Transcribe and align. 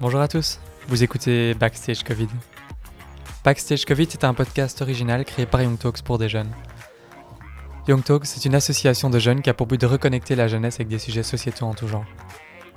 Bonjour 0.00 0.22
à 0.22 0.28
tous, 0.28 0.60
vous 0.88 1.02
écoutez 1.02 1.52
Backstage 1.52 2.04
Covid. 2.04 2.28
Backstage 3.44 3.84
Covid 3.84 4.04
est 4.04 4.24
un 4.24 4.32
podcast 4.32 4.80
original 4.80 5.26
créé 5.26 5.44
par 5.44 5.60
Young 5.60 5.78
Talks 5.78 6.00
pour 6.00 6.16
des 6.16 6.30
jeunes. 6.30 6.50
Young 7.86 8.02
Talks 8.02 8.24
est 8.24 8.46
une 8.46 8.54
association 8.54 9.10
de 9.10 9.18
jeunes 9.18 9.42
qui 9.42 9.50
a 9.50 9.54
pour 9.54 9.66
but 9.66 9.78
de 9.78 9.84
reconnecter 9.84 10.36
la 10.36 10.48
jeunesse 10.48 10.76
avec 10.76 10.88
des 10.88 10.98
sujets 10.98 11.22
sociétaux 11.22 11.66
en 11.66 11.74
tout 11.74 11.86
genre. 11.86 12.06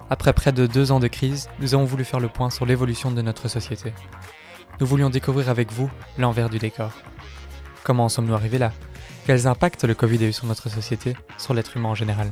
Après 0.09 0.33
près 0.33 0.51
de 0.51 0.67
deux 0.67 0.91
ans 0.91 0.99
de 0.99 1.07
crise, 1.07 1.47
nous 1.61 1.73
avons 1.73 1.85
voulu 1.85 2.03
faire 2.03 2.19
le 2.19 2.27
point 2.27 2.49
sur 2.49 2.65
l'évolution 2.65 3.09
de 3.09 3.21
notre 3.21 3.47
société. 3.47 3.93
Nous 4.81 4.85
voulions 4.85 5.09
découvrir 5.09 5.47
avec 5.47 5.71
vous 5.71 5.89
l'envers 6.17 6.49
du 6.49 6.59
décor. 6.59 6.91
Comment 7.85 8.03
en 8.03 8.09
sommes-nous 8.09 8.35
arrivés 8.35 8.57
là? 8.57 8.73
Quels 9.25 9.47
impacts 9.47 9.85
le 9.85 9.95
Covid 9.95 10.25
a 10.25 10.27
eu 10.27 10.33
sur 10.33 10.45
notre 10.45 10.67
société, 10.67 11.15
sur 11.37 11.53
l'être 11.53 11.77
humain 11.77 11.89
en 11.89 11.95
général? 11.95 12.29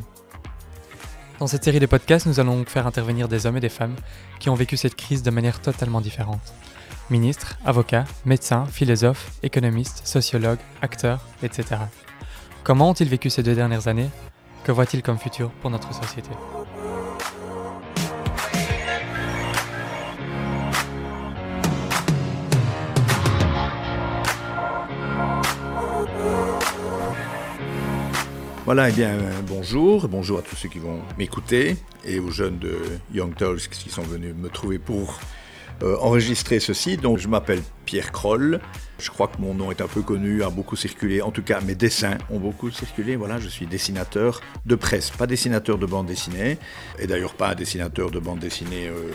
Dans 1.42 1.48
cette 1.48 1.64
série 1.64 1.80
de 1.80 1.88
podcasts, 1.88 2.28
nous 2.28 2.40
allons 2.40 2.64
faire 2.66 2.86
intervenir 2.86 3.28
des 3.28 3.48
hommes 3.48 3.58
et 3.58 3.62
des 3.62 3.68
femmes 3.68 3.96
qui 4.40 4.52
ont 4.52 4.54
vécu 4.54 4.78
cette 4.78 4.94
crise 4.94 5.24
de 5.24 5.32
manière 5.32 5.60
totalement 5.60 6.00
différente. 6.00 6.54
Ministres, 7.10 7.58
avocats, 7.66 8.06
médecins, 8.26 8.68
philosophes, 8.68 9.32
économistes, 9.42 10.06
sociologues, 10.06 10.60
acteurs, 10.84 11.26
etc. 11.42 11.82
Comment 12.64 12.92
ont-ils 12.92 13.10
vécu 13.10 13.32
ces 13.32 13.42
deux 13.42 13.56
dernières 13.56 13.88
années? 13.88 14.12
Que 14.64 14.72
voient-ils 14.72 15.02
comme 15.02 15.18
futur 15.18 15.50
pour 15.64 15.72
notre 15.72 15.92
société? 15.96 16.30
Voilà, 28.66 28.90
eh 28.90 28.92
bien, 28.92 29.10
euh, 29.10 29.42
bonjour, 29.48 30.08
bonjour 30.08 30.38
à 30.38 30.44
tous 30.44 30.56
ceux 30.56 30.70
qui 30.70 30.78
vont 30.78 31.00
m'écouter 31.18 31.78
et 32.06 32.20
aux 32.20 32.30
jeunes 32.30 32.60
de 32.60 32.78
Young 33.12 33.36
Talks 33.36 33.70
qui 33.70 33.90
sont 33.90 34.04
venus 34.04 34.36
me 34.36 34.50
trouver 34.50 34.78
pour 34.78 35.20
euh, 35.82 35.98
enregistrer 36.00 36.60
ceci. 36.60 36.96
Donc, 36.96 37.18
je 37.18 37.28
m'appelle 37.28 37.64
Pierre 37.86 38.12
Kroll. 38.12 38.60
Je 39.02 39.10
crois 39.10 39.28
que 39.28 39.42
mon 39.42 39.56
nom 39.56 39.72
est 39.72 39.82
un 39.82 39.88
peu 39.88 40.04
connu, 40.04 40.44
a 40.44 40.52
beaucoup 40.52 40.76
circulé. 40.76 41.24
En 41.24 41.32
tout 41.32 41.42
cas, 41.42 41.60
mes 41.62 41.74
dessins 41.74 42.20
ont 42.30 42.40
beaucoup 42.40 42.70
circulé. 42.70 43.16
Voilà, 43.16 43.40
je 43.40 43.48
suis 43.48 43.66
dessinateur 43.66 44.42
de 44.68 44.76
presse, 44.76 45.10
pas 45.10 45.26
dessinateur 45.26 45.80
de 45.80 45.88
bande 45.88 46.06
dessinée. 46.06 46.60
Et 47.00 47.08
d'ailleurs, 47.08 47.34
pas 47.34 47.50
un 47.50 47.56
dessinateur 47.56 48.12
de 48.12 48.20
bande 48.20 48.38
dessinée 48.38 48.90
euh, 48.90 49.10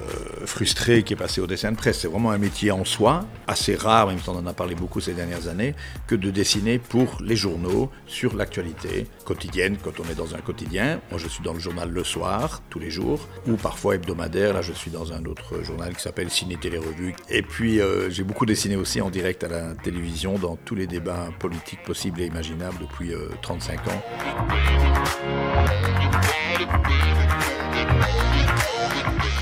euh, 0.00 0.46
frustré 0.46 1.02
qui 1.02 1.12
est 1.12 1.16
passé 1.16 1.42
au 1.42 1.46
dessin 1.46 1.72
de 1.72 1.76
presse. 1.76 1.98
C'est 2.00 2.08
vraiment 2.08 2.30
un 2.30 2.38
métier 2.38 2.70
en 2.70 2.86
soi, 2.86 3.26
assez 3.46 3.74
rare, 3.74 4.06
même 4.06 4.18
si 4.18 4.30
on 4.30 4.36
en 4.36 4.46
a 4.46 4.54
parlé 4.54 4.74
beaucoup 4.74 5.00
ces 5.00 5.12
dernières 5.12 5.46
années, 5.48 5.74
que 6.06 6.14
de 6.14 6.30
dessiner 6.30 6.78
pour 6.78 7.18
les 7.22 7.36
journaux 7.36 7.90
sur 8.06 8.34
l'actualité 8.34 9.08
quotidienne, 9.26 9.76
quand 9.82 10.00
on 10.00 10.10
est 10.10 10.14
dans 10.14 10.36
un 10.36 10.38
quotidien. 10.38 11.00
Moi, 11.10 11.20
je 11.20 11.28
suis 11.28 11.42
dans 11.42 11.52
le 11.52 11.60
journal 11.60 11.90
Le 11.90 12.02
Soir, 12.02 12.62
tous 12.70 12.78
les 12.78 12.90
jours, 12.90 13.28
ou 13.46 13.56
parfois 13.56 13.96
hebdomadaire. 13.96 14.54
Là, 14.54 14.62
je 14.62 14.72
suis 14.72 14.90
dans 14.90 15.12
un 15.12 15.26
autre 15.26 15.62
journal 15.62 15.94
qui 15.94 16.00
s'appelle 16.00 16.30
Ciné 16.30 16.56
Télé 16.56 16.78
Revue. 16.78 17.14
Et 17.28 17.42
puis, 17.42 17.82
euh, 17.82 18.08
j'ai 18.08 18.24
beaucoup 18.24 18.46
dessiné 18.46 18.76
aussi 18.76 19.02
en 19.02 19.10
direct 19.18 19.42
à 19.42 19.48
la 19.48 19.74
télévision 19.74 20.38
dans 20.38 20.54
tous 20.54 20.76
les 20.76 20.86
débats 20.86 21.30
politiques 21.40 21.82
possibles 21.82 22.20
et 22.20 22.26
imaginables 22.26 22.78
depuis 22.80 23.10
35 23.42 23.80
euh, 23.80 23.90
ans. 23.90 24.02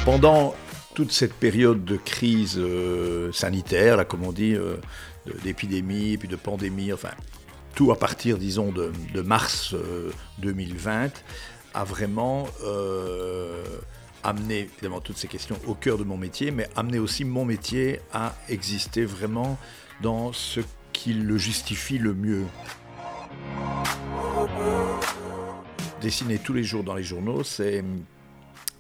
Pendant 0.07 0.55
toute 0.95 1.13
cette 1.13 1.35
période 1.35 1.85
de 1.85 1.99
crise 1.99 2.57
euh, 2.57 3.31
sanitaire, 3.33 3.99
là, 3.99 4.07
comme 4.07 4.25
on 4.25 4.33
dit, 4.33 4.57
d'épidémie, 5.45 6.17
puis 6.17 6.29
de 6.29 6.37
pandémie, 6.37 6.91
enfin, 6.95 7.11
tout 7.75 7.93
à 7.93 7.99
partir, 7.99 8.39
disons, 8.39 8.73
de 8.73 9.21
mars 9.21 9.75
2020, 10.39 11.11
a 11.75 11.85
vraiment 11.85 12.47
amener 14.23 14.61
évidemment 14.61 15.01
toutes 15.01 15.17
ces 15.17 15.29
questions 15.29 15.59
au 15.67 15.75
cœur 15.75 15.99
de 15.99 16.05
mon 16.05 16.17
métier, 16.17 16.51
mais 16.51 16.69
amener 16.77 16.99
aussi 16.99 17.25
mon 17.25 17.45
métier 17.45 18.01
à 18.13 18.35
exister 18.49 19.05
vraiment 19.05 19.59
dans 20.01 20.33
ce 20.33 20.61
qui 20.93 21.15
le 21.15 21.39
justifie 21.39 21.99
le 21.99 22.15
mieux. 22.15 22.45
Dessiner 26.01 26.39
tous 26.39 26.53
les 26.53 26.65
jours 26.65 26.85
dans 26.85 26.95
les 26.95 27.03
journaux, 27.03 27.43
c'est 27.43 27.85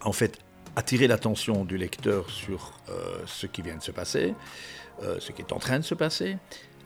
en 0.02 0.12
fait 0.12 0.38
attirer 0.76 1.06
l'attention 1.06 1.64
du 1.64 1.78
lecteur 1.78 2.28
sur 2.30 2.72
euh, 2.88 3.18
ce 3.26 3.46
qui 3.46 3.62
vient 3.62 3.76
de 3.76 3.82
se 3.82 3.90
passer, 3.90 4.34
euh, 5.02 5.16
ce 5.20 5.32
qui 5.32 5.42
est 5.42 5.52
en 5.52 5.58
train 5.58 5.78
de 5.78 5.84
se 5.84 5.94
passer. 5.94 6.36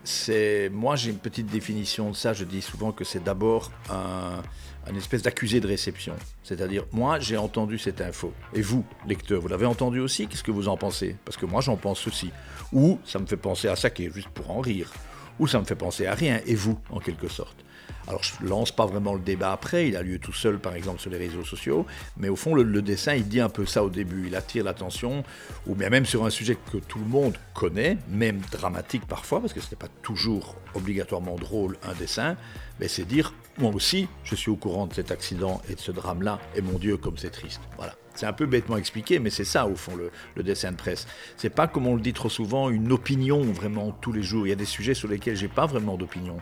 C'est 0.03 0.71
moi 0.73 0.97
j'ai 0.97 1.11
une 1.11 1.19
petite 1.19 1.47
définition 1.47 2.11
de 2.11 2.17
ça. 2.17 2.33
Je 2.33 2.45
dis 2.45 2.63
souvent 2.63 2.93
que 2.93 3.05
c'est 3.05 3.23
d'abord 3.23 3.71
un, 3.91 4.43
une 4.89 4.97
espèce 4.97 5.23
d'accusé 5.23 5.61
de 5.61 5.67
réception. 5.67 6.15
C'est-à-dire, 6.43 6.85
moi, 6.93 7.21
j'ai 7.21 7.37
entendu 7.37 7.79
cette 7.79 8.01
info. 8.01 8.33
Et 8.55 8.63
vous, 8.63 8.85
lecteur, 9.07 9.41
vous 9.41 9.49
l'avez 9.49 9.67
entendu 9.67 10.01
aussi? 10.01 10.27
Qu'est-ce 10.27 10.43
que 10.43 10.51
vous 10.51 10.69
en 10.69 10.77
pensez? 10.77 11.17
Parce 11.25 11.37
que 11.37 11.47
moi, 11.47 11.61
j'en 11.61 11.77
pense 11.77 12.07
aussi. 12.07 12.31
Ou 12.73 12.99
ça 13.05 13.19
me 13.19 13.27
fait 13.27 13.37
penser 13.37 13.69
à 13.69 13.77
ça 13.77 13.91
qui 13.91 14.07
est 14.07 14.15
juste 14.15 14.29
pour 14.29 14.51
en 14.51 14.61
rire. 14.61 14.91
Ou 15.39 15.47
ça 15.47 15.61
me 15.61 15.65
fait 15.65 15.77
penser 15.77 16.07
à 16.07 16.15
rien. 16.15 16.41
Et 16.47 16.55
vous, 16.55 16.79
en 16.91 16.99
quelque 16.99 17.29
sorte? 17.29 17.57
Alors 18.09 18.23
je 18.23 18.33
lance 18.45 18.73
pas 18.73 18.87
vraiment 18.87 19.15
le 19.15 19.21
débat 19.21 19.53
après, 19.53 19.89
il 19.89 19.97
a 19.97 20.03
lieu 20.03 20.19
tout 20.19 20.33
seul 20.33 20.59
par 20.59 20.75
exemple 20.75 21.01
sur 21.01 21.11
les 21.11 21.19
réseaux 21.19 21.45
sociaux, 21.45 21.87
mais 22.17 22.29
au 22.29 22.37
fond 22.37 22.55
le, 22.55 22.83
dessin 22.83 23.15
il 23.15 23.29
dit 23.29 23.41
un 23.41 23.49
peu 23.49 23.67
ça 23.67 23.85
au 23.85 23.91
début, 23.91 24.27
il 24.27 24.37
attire 24.37 24.65
l'attention, 24.65 25.25
ou 25.67 25.75
bien 25.75 25.91
même 25.91 26.07
sur 26.07 26.25
un 26.25 26.31
sujet 26.31 26.57
que 26.73 26.79
tout 26.79 26.99
le 26.99 27.07
monde 27.07 27.37
connaît, 27.55 27.99
même 28.09 28.41
dramatique 28.51 29.07
parfois, 29.07 29.41
parce 29.41 29.53
que 29.53 29.61
ce 29.61 29.71
n'est 29.71 29.79
pas 29.79 29.89
toujours 30.03 30.57
obligatoirement 30.75 31.37
drôle 31.37 31.77
un 31.83 31.95
dessin, 31.95 32.37
mais 32.79 32.89
c'est 32.89 33.05
dire 33.05 33.35
moi 33.59 33.71
aussi 33.75 34.09
je 34.25 34.35
suis 34.35 34.51
au 34.51 34.57
courant 34.57 34.87
de 34.87 34.95
cet 34.95 35.11
accident 35.11 35.61
et 35.69 35.75
de 35.75 35.81
ce 35.81 35.93
drame-là, 35.93 36.39
et 36.55 36.63
mon 36.63 36.79
Dieu 36.79 36.97
comme 36.97 37.19
c'est 37.19 37.31
triste. 37.31 37.61
Voilà. 37.77 38.00
C'est 38.15 38.27
un 38.27 38.33
peu 38.33 38.47
bêtement 38.47 38.77
expliqué, 38.77 39.19
mais 39.19 39.31
c'est 39.31 39.45
ça 39.45 39.67
au 39.67 39.77
fond 39.77 39.93
le, 39.97 40.43
dessin 40.43 40.73
de 40.73 40.77
presse. 40.77 41.07
C'est 41.37 41.51
pas 41.51 41.69
comme 41.69 41.87
on 41.87 41.95
le 41.95 42.01
dit 42.01 42.13
trop 42.13 42.29
souvent 42.29 42.71
une 42.71 42.93
opinion 42.93 43.41
vraiment 43.43 43.93
tous 44.01 44.13
les 44.13 44.23
jours. 44.23 44.47
Il 44.47 44.51
y 44.51 44.53
a 44.53 44.57
des 44.57 44.65
sujets 44.65 44.95
sur 44.95 45.09
lesquels 45.09 45.37
j'ai 45.37 45.49
pas 45.49 45.67
vraiment 45.67 45.97
d'opinion, 45.97 46.39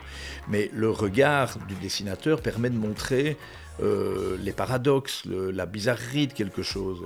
mais 0.48 0.70
le 0.72 0.90
regard 0.90 1.58
du 1.68 1.74
dessinateur 1.74 2.40
permet 2.40 2.70
de 2.70 2.78
montrer 2.78 3.36
euh, 3.82 4.36
les 4.40 4.52
paradoxes, 4.52 5.22
la 5.26 5.66
bizarrerie 5.66 6.26
de 6.26 6.32
quelque 6.32 6.62
chose. 6.62 7.02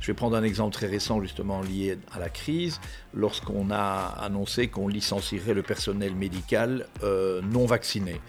Je 0.00 0.06
vais 0.06 0.14
prendre 0.14 0.36
un 0.36 0.42
exemple 0.42 0.72
très 0.72 0.86
récent 0.86 1.20
justement 1.20 1.60
lié 1.60 1.98
à 2.12 2.18
la 2.18 2.28
crise, 2.28 2.80
lorsqu'on 3.14 3.70
a 3.70 4.14
annoncé 4.20 4.68
qu'on 4.68 4.88
licencierait 4.88 5.54
le 5.54 5.62
personnel 5.62 6.14
médical 6.14 6.86
euh, 7.02 7.42
non 7.42 7.66
vacciné. 7.66 8.20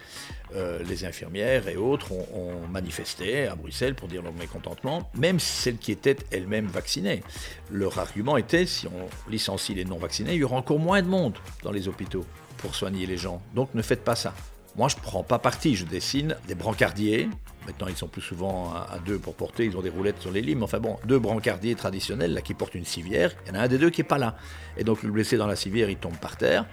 Euh, 0.55 0.81
les 0.83 1.05
infirmières 1.05 1.67
et 1.67 1.77
autres 1.77 2.11
ont, 2.11 2.67
manifesté 2.71 3.47
à 3.47 3.55
Bruxelles 3.55 3.93
pour 3.93 4.07
dire 4.07 4.23
leur 4.23 4.33
mécontentement, 4.33 5.09
même 5.15 5.39
celles 5.39 5.77
qui 5.77 5.91
étaient 5.91 6.17
elles-mêmes 6.31 6.67
vaccinées. 6.67 7.23
Leur 7.71 7.99
argument 7.99 8.37
était, 8.37 8.65
si 8.65 8.87
on 8.87 9.29
licencie 9.29 9.75
les 9.75 9.85
non-vaccinés, 9.85 10.33
il 10.33 10.39
y 10.39 10.43
aura 10.43 10.57
encore 10.57 10.79
moins 10.79 11.01
de 11.01 11.07
monde 11.07 11.35
dans 11.63 11.71
les 11.71 11.87
hôpitaux 11.87 12.25
pour 12.57 12.75
soigner 12.75 13.05
les 13.05 13.17
gens. 13.17 13.41
Donc 13.53 13.73
ne 13.75 13.81
faites 13.81 14.03
pas 14.03 14.15
ça. 14.15 14.33
Moi, 14.79 14.87
je 14.87 14.95
ne 14.95 15.01
prends 15.01 15.23
pas 15.23 15.39
parti, 15.39 15.75
je 15.75 15.83
dessine 15.83 16.37
des 16.47 16.55
brancardiers. 16.55 17.27
Maintenant, 17.67 17.87
ils 17.89 17.97
sont 17.97 18.07
plus 18.07 18.21
souvent 18.21 18.73
à, 18.73 18.97
deux 19.05 19.19
pour 19.19 19.35
porter, 19.35 19.65
ils 19.65 19.75
ont 19.75 19.81
des 19.81 19.89
roulettes 19.89 20.21
sur 20.21 20.31
les 20.31 20.41
limes. 20.41 20.63
Enfin 20.63 20.79
bon, 20.79 20.97
deux 21.03 21.19
brancardiers 21.19 21.75
traditionnels 21.75 22.33
là, 22.33 22.41
qui 22.41 22.53
portent 22.53 22.75
une 22.75 22.85
civière. 22.85 23.35
Il 23.43 23.49
y 23.49 23.51
en 23.57 23.59
a 23.59 23.63
un 23.63 23.67
des 23.67 23.77
deux 23.77 23.89
qui 23.89 23.99
n'est 23.99 24.07
pas 24.07 24.17
là. 24.17 24.37
Et 24.77 24.85
donc, 24.85 25.03
le 25.03 25.11
blessé 25.11 25.35
dans 25.35 25.47
la 25.47 25.57
civière, 25.57 25.89
il 25.89 25.97
tombe 25.97 26.15
par 26.15 26.37
terre. 26.37 26.65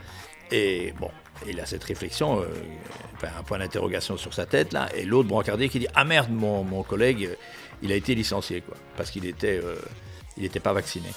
Et 0.52 0.94
bon, 1.00 1.10
il 1.48 1.58
a 1.58 1.66
cette 1.66 1.82
réflexion, 1.82 2.40
euh, 2.42 2.46
un 3.24 3.42
point 3.42 3.58
d'interrogation 3.58 4.16
sur 4.16 4.32
sa 4.32 4.46
tête 4.46 4.72
là, 4.72 4.88
et 4.94 5.04
l'autre 5.04 5.28
brancardier 5.28 5.68
qui 5.68 5.80
dit 5.80 5.88
Ah 5.96 6.04
merde, 6.04 6.30
mon, 6.30 6.62
mon 6.62 6.84
collègue, 6.84 7.30
il 7.82 7.90
a 7.90 7.96
été 7.96 8.14
licencié, 8.14 8.60
quoi, 8.60 8.76
parce 8.96 9.10
qu'il 9.10 9.26
était, 9.26 9.60
euh, 9.60 9.74
n'était 10.36 10.60
pas 10.60 10.72
vacciné. 10.72 11.08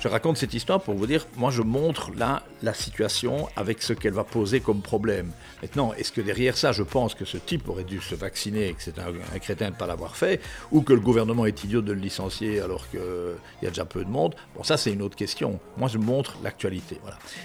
Je 0.00 0.08
raconte 0.08 0.38
cette 0.38 0.54
histoire 0.54 0.80
pour 0.80 0.94
vous 0.94 1.06
dire, 1.06 1.26
moi 1.36 1.50
je 1.50 1.60
montre 1.60 2.10
là 2.16 2.42
la 2.62 2.72
situation 2.72 3.50
avec 3.54 3.82
ce 3.82 3.92
qu'elle 3.92 4.14
va 4.14 4.24
poser 4.24 4.60
comme 4.60 4.80
problème. 4.80 5.30
Maintenant, 5.60 5.92
est-ce 5.92 6.10
que 6.10 6.22
derrière 6.22 6.56
ça, 6.56 6.72
je 6.72 6.82
pense 6.82 7.14
que 7.14 7.26
ce 7.26 7.36
type 7.36 7.68
aurait 7.68 7.84
dû 7.84 8.00
se 8.00 8.14
vacciner 8.14 8.68
et 8.68 8.72
que 8.72 8.82
c'est 8.82 8.98
un, 8.98 9.12
crétin 9.40 9.66
de 9.66 9.72
ne 9.72 9.76
pas 9.76 9.86
l'avoir 9.86 10.16
fait, 10.16 10.40
ou 10.72 10.80
que 10.80 10.94
le 10.94 11.00
gouvernement 11.00 11.44
est 11.44 11.64
idiot 11.64 11.82
de 11.82 11.92
le 11.92 12.00
licencier 12.00 12.62
alors 12.62 12.88
qu'il 12.88 13.00
y 13.62 13.66
a 13.66 13.68
déjà 13.68 13.84
peu 13.84 14.02
de 14.02 14.08
monde? 14.08 14.34
Bon, 14.56 14.62
ça 14.62 14.78
c'est 14.78 14.90
une 14.90 15.02
autre 15.02 15.16
question. 15.16 15.60
Moi 15.76 15.88
je 15.88 15.98
montre 15.98 16.38
l'actualité. 16.42 16.98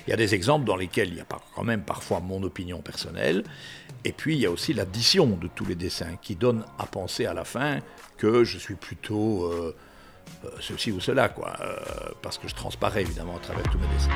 Il 0.08 0.12
y 0.12 0.14
a 0.14 0.18
des 0.18 0.34
exemples 0.34 0.64
dans 0.64 0.78
lesquels 0.78 1.10
il 1.10 1.16
y 1.16 1.20
a 1.20 1.26
quand 1.56 1.64
même 1.66 1.82
parfois 1.82 2.22
mon 2.22 2.42
opinion 2.42 2.80
personnelle, 2.80 3.44
et 4.06 4.14
puis 4.14 4.36
il 4.36 4.40
y 4.40 4.46
a 4.46 4.52
aussi 4.52 4.72
l'addition 4.72 5.28
de 5.28 5.50
tous 5.54 5.66
les 5.66 5.76
dessins 5.76 6.16
qui 6.22 6.38
donne 6.38 6.64
à 6.80 6.86
penser 6.86 7.26
à 7.26 7.34
la 7.34 7.44
fin 7.44 7.80
que 8.18 8.46
je 8.46 8.58
suis 8.58 8.76
plutôt... 8.76 9.44
Euh, 9.52 9.76
euh, 10.46 10.50
ceci 10.60 10.92
ou 10.92 11.00
cela, 11.00 11.30
quoi, 11.30 11.56
euh, 11.62 11.76
parce 12.22 12.38
que 12.38 12.48
je 12.48 12.56
transparais 12.56 13.02
évidemment 13.02 13.38
à 13.38 13.40
travers 13.40 13.64
tous 13.64 13.78
mes 13.78 13.88
dessins. 13.88 14.10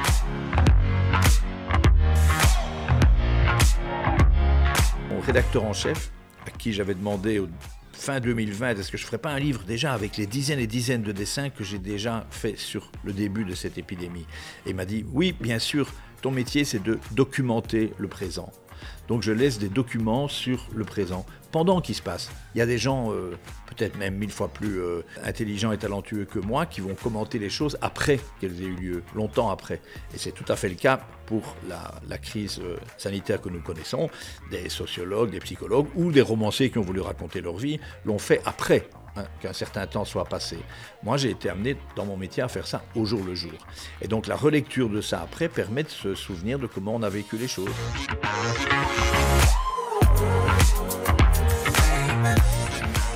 Mon 5.10 5.20
rédacteur 5.22 5.66
en 5.66 5.74
chef, 5.74 6.12
à 6.48 6.52
qui 6.52 6.74
j'avais 6.74 6.94
demandé 6.94 7.42
fin 7.94 8.20
2020, 8.20 8.78
est-ce 8.78 8.92
que 8.92 8.98
je 8.98 9.04
ne 9.04 9.08
ferais 9.08 9.18
pas 9.18 9.32
un 9.32 9.40
livre 9.40 9.64
déjà 9.64 9.94
avec 9.94 10.18
les 10.18 10.26
dizaines 10.26 10.60
et 10.60 10.68
dizaines 10.68 11.04
de 11.04 11.12
dessins 11.12 11.50
que 11.50 11.64
j'ai 11.64 11.80
déjà 11.80 12.26
fait 12.32 12.58
sur 12.58 12.92
le 13.04 13.12
début 13.12 13.44
de 13.44 13.56
cette 13.56 13.78
épidémie? 13.78 14.26
Et 14.66 14.70
il 14.70 14.76
m'a 14.76 14.86
dit, 14.86 15.06
oui, 15.12 15.36
bien 15.40 15.60
sûr, 15.60 15.92
ton 16.22 16.32
métier 16.32 16.64
c'est 16.64 16.82
de 16.82 17.00
documenter 17.12 17.94
le 17.98 18.08
présent. 18.08 18.52
Donc 19.10 19.24
je 19.24 19.32
laisse 19.32 19.58
des 19.58 19.70
documents 19.70 20.28
sur 20.28 20.68
le 20.74 20.86
présent 20.86 21.26
pendant 21.52 21.82
qu'il 21.82 21.96
se 21.96 22.02
passe. 22.02 22.30
Il 22.54 22.60
y 22.60 22.62
a 22.62 22.68
des 22.68 22.78
gens, 22.78 23.12
euh, 23.12 23.32
peut-être 23.66 23.98
même 23.98 24.16
mille 24.16 24.32
fois 24.32 24.50
plus 24.50 24.80
euh, 24.80 25.02
intelligents 25.24 25.72
et 25.72 25.80
talentueux 25.80 26.26
que 26.26 26.38
moi, 26.38 26.68
qui 26.68 26.80
vont 26.80 26.94
commenter 26.94 27.40
les 27.40 27.50
choses 27.50 27.76
après 27.82 28.20
qu'elles 28.40 28.62
aient 28.62 28.68
eu 28.68 28.76
lieu, 28.76 29.04
longtemps 29.16 29.50
après. 29.50 29.82
Et 30.14 30.20
c'est 30.20 30.32
tout 30.32 30.46
à 30.48 30.56
fait 30.56 30.70
le 30.70 30.76
cas 30.76 31.02
pour 31.26 31.56
la, 31.68 32.18
crise 32.20 32.60
euh, 32.64 32.78
sanitaire 32.98 33.42
que 33.42 33.50
nous 33.50 33.62
connaissons. 33.62 34.12
Des 34.52 34.70
sociologues, 34.70 35.32
des 35.32 35.40
psychologues 35.40 35.88
ou 35.96 36.12
des 36.12 36.22
romanciers 36.22 36.70
qui 36.70 36.78
ont 36.78 36.84
voulu 36.84 37.02
raconter 37.02 37.42
leur 37.42 37.58
vie 37.58 37.80
l'ont 38.06 38.20
fait 38.20 38.42
après 38.46 38.88
hein, 39.20 39.26
qu'un 39.42 39.54
certain 39.54 39.86
temps 39.88 40.06
soit 40.06 40.26
passé. 40.26 40.58
Moi, 41.04 41.18
j'ai 41.18 41.32
été 41.32 41.50
amené 41.50 41.78
dans 41.96 42.06
mon 42.06 42.18
métier 42.18 42.44
à 42.44 42.48
faire 42.48 42.68
ça 42.68 42.84
au 42.96 43.06
jour 43.06 43.24
le 43.24 43.36
jour. 43.36 43.52
Et 44.02 44.08
donc 44.08 44.28
la 44.28 44.36
relecture 44.36 44.90
de 44.90 45.02
ça 45.02 45.22
après 45.22 45.50
permet 45.50 45.84
de 45.84 45.90
se 45.90 46.16
souvenir 46.16 46.60
de 46.60 46.68
comment 46.68 46.96
on 46.96 47.04
a 47.04 47.10
vécu 47.10 47.38
les 47.38 47.48
choses. 47.48 47.70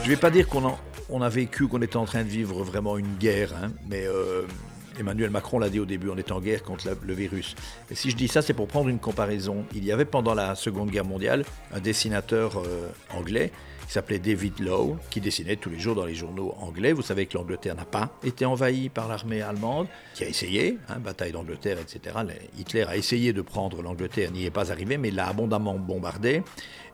Je 0.04 0.10
ne 0.10 0.16
vais 0.16 0.20
pas 0.20 0.30
dire 0.30 0.48
qu'on 0.50 1.22
a, 1.22 1.30
vécu, 1.30 1.68
qu'on 1.68 1.82
était 1.82 1.98
en 1.98 2.06
train 2.06 2.24
de 2.24 2.30
vivre 2.30 2.64
vraiment 2.64 2.98
une 2.98 3.16
guerre, 3.16 3.54
hein, 3.56 3.72
mais 3.88 4.06
euh, 4.06 4.44
Emmanuel 5.00 5.30
Macron 5.30 5.60
l'a 5.60 5.70
dit 5.70 5.80
au 5.80 5.86
début, 5.86 6.10
on 6.10 6.18
est 6.18 6.32
en 6.32 6.40
guerre 6.40 6.64
contre 6.64 6.88
le 7.06 7.14
virus. 7.14 7.56
Si 7.92 8.10
je 8.12 8.16
dis 8.16 8.28
ça, 8.28 8.42
c'est 8.42 8.54
pour 8.54 8.68
prendre 8.68 8.90
une 8.90 9.00
comparaison. 9.00 9.66
Il 9.76 9.84
y 9.86 9.92
avait 9.92 10.06
pendant 10.06 10.34
la 10.34 10.56
Seconde 10.56 10.90
Guerre 10.92 11.06
mondiale 11.06 11.46
un 11.74 11.80
dessinateur 11.80 12.58
euh, 12.58 12.90
anglais 13.10 13.52
qui 13.86 13.94
s'appelait 13.94 14.20
David 14.20 14.60
Lowe, 14.60 14.98
qui 15.10 15.20
dessinait 15.20 15.58
tous 15.58 15.70
les 15.70 15.80
jours 15.80 15.96
dans 15.96 16.06
les 16.06 16.16
journaux 16.16 16.56
anglais. 16.60 16.94
Vous 16.94 17.02
savez 17.02 17.26
que 17.26 17.38
l'Angleterre 17.38 17.76
n'a 17.76 17.86
pas 17.86 18.12
été 18.24 18.46
envahie 18.46 18.90
par 18.90 19.08
l'armée 19.08 19.42
allemande, 19.42 19.88
qui 20.14 20.24
a 20.24 20.28
essayé, 20.28 20.78
hein, 20.90 21.00
bataille 21.00 21.32
d'Angleterre, 21.32 21.78
etc. 21.80 22.16
Hitler 22.58 22.84
a 22.84 22.96
essayé 22.96 23.34
de 23.34 23.42
prendre 23.42 23.82
l'Angleterre, 23.82 24.32
n'y 24.32 24.46
est 24.46 24.52
pas 24.52 24.72
arrivé, 24.72 24.98
mais 24.98 25.12
l'a 25.12 25.28
abondamment 25.28 25.76
bombardé 25.76 26.44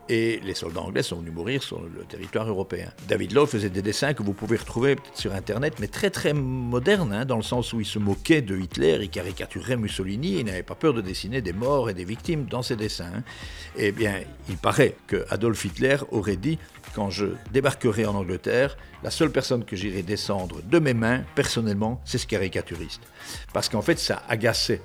et 0.10 0.40
les 0.44 0.56
soldats 0.56 0.82
anglais 0.82 1.04
sont 1.04 1.18
venus 1.18 1.34
mourir 1.34 1.62
sur 1.62 1.82
le 1.82 2.04
territoire 2.04 2.48
européen. 2.50 2.92
David 3.08 3.32
Lowe 3.34 3.46
faisait 3.46 3.70
des 3.70 3.84
dessins 3.84 4.14
que 4.14 4.24
vous 4.24 4.34
pouvez 4.34 4.58
retrouver 4.58 4.96
sur 5.14 5.34
Internet, 5.34 5.76
mais 5.80 5.88
très 5.88 6.10
très 6.10 6.34
modernes, 6.34 7.14
hein, 7.14 7.26
dans 7.26 7.38
le 7.38 7.44
sens 7.44 7.72
où 7.74 7.80
il 7.80 7.86
se 7.86 8.00
moquait 8.00 8.42
de 8.42 8.58
Hitler, 8.58 8.98
il 9.02 9.10
caricaturait 9.10 9.78
Mussolini, 9.78 10.40
il 10.40 10.46
n'avait 10.46 10.64
pas 10.64 10.76
peur 10.76 10.94
de 10.94 11.02
dessiner 11.02 11.42
des 11.42 11.54
morts 11.54 11.90
et 11.90 11.94
des 11.94 12.06
victimes 12.06 12.46
dans 12.46 12.64
ses 12.64 12.76
dessins. 12.76 13.12
Hein. 13.16 13.24
Eh 13.78 13.92
bien, 13.92 14.22
il 14.50 14.58
paraît 14.58 14.96
que 15.08 15.26
Adolf 15.30 15.64
Hitler 15.64 15.98
aurait 16.12 16.38
dit 16.38 16.58
quand 16.96 17.12
je 17.12 17.28
débarquerai 17.52 18.06
en 18.06 18.16
Angleterre, 18.16 18.78
la 19.04 19.12
seule 19.12 19.32
personne 19.32 19.64
que 19.64 19.76
j'irai 19.76 20.02
descendre 20.02 20.62
de 20.64 20.80
mes 20.80 20.96
mains, 20.96 21.24
personnellement, 21.36 22.02
c'est 22.04 22.18
ce 22.18 22.28
caricaturiste. 22.28 23.02
Parce 23.54 23.70
qu'en 23.70 23.82
fait, 23.82 24.00
ça 24.00 24.24
agaçait 24.28 24.82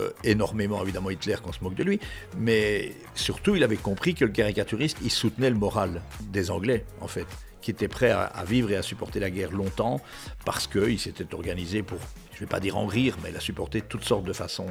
euh, 0.00 0.10
énormément 0.24 0.82
évidemment 0.82 1.10
Hitler 1.10 1.36
qu'on 1.42 1.52
se 1.52 1.62
moque 1.62 1.74
de 1.74 1.84
lui, 1.84 2.00
mais 2.38 2.92
surtout 3.14 3.56
il 3.56 3.64
avait 3.64 3.76
compris 3.76 4.14
que 4.14 4.24
le 4.24 4.30
caricaturiste, 4.30 4.98
il 5.02 5.10
soutenait 5.10 5.50
le 5.50 5.56
moral 5.56 6.02
des 6.20 6.50
Anglais 6.50 6.84
en 7.00 7.08
fait, 7.08 7.26
qui 7.60 7.70
étaient 7.70 7.88
prêts 7.88 8.10
à, 8.10 8.44
vivre 8.46 8.70
et 8.70 8.76
à 8.76 8.82
supporter 8.82 9.20
la 9.20 9.30
guerre 9.30 9.52
longtemps 9.52 10.00
parce 10.44 10.66
qu'il 10.66 10.98
s'était 10.98 11.34
organisé 11.34 11.82
pour, 11.82 11.98
je 12.32 12.36
ne 12.36 12.40
vais 12.40 12.46
pas 12.46 12.60
dire 12.60 12.76
en 12.76 12.86
rire, 12.86 13.16
mais 13.22 13.30
il 13.30 13.36
a 13.36 13.40
supporté 13.40 13.82
toutes 13.82 14.04
sortes 14.04 14.24
de 14.24 14.32
façons. 14.32 14.66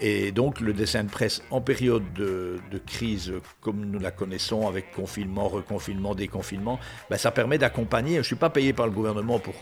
Et 0.00 0.32
donc 0.32 0.60
le 0.60 0.72
dessin 0.72 1.04
de 1.04 1.10
presse 1.10 1.42
en 1.50 1.60
période 1.60 2.04
de, 2.14 2.58
crise 2.86 3.32
comme 3.60 3.84
nous 3.86 3.98
la 3.98 4.10
connaissons, 4.10 4.68
avec 4.68 4.92
confinement, 4.92 5.48
reconfinement, 5.48 6.14
déconfinement, 6.14 6.78
ben, 7.10 7.16
ça 7.16 7.30
permet 7.30 7.58
d'accompagner. 7.58 8.14
Je 8.14 8.18
ne 8.18 8.24
suis 8.24 8.36
pas 8.36 8.50
payé 8.50 8.72
par 8.72 8.86
le 8.86 8.92
gouvernement 8.92 9.38
pour 9.38 9.54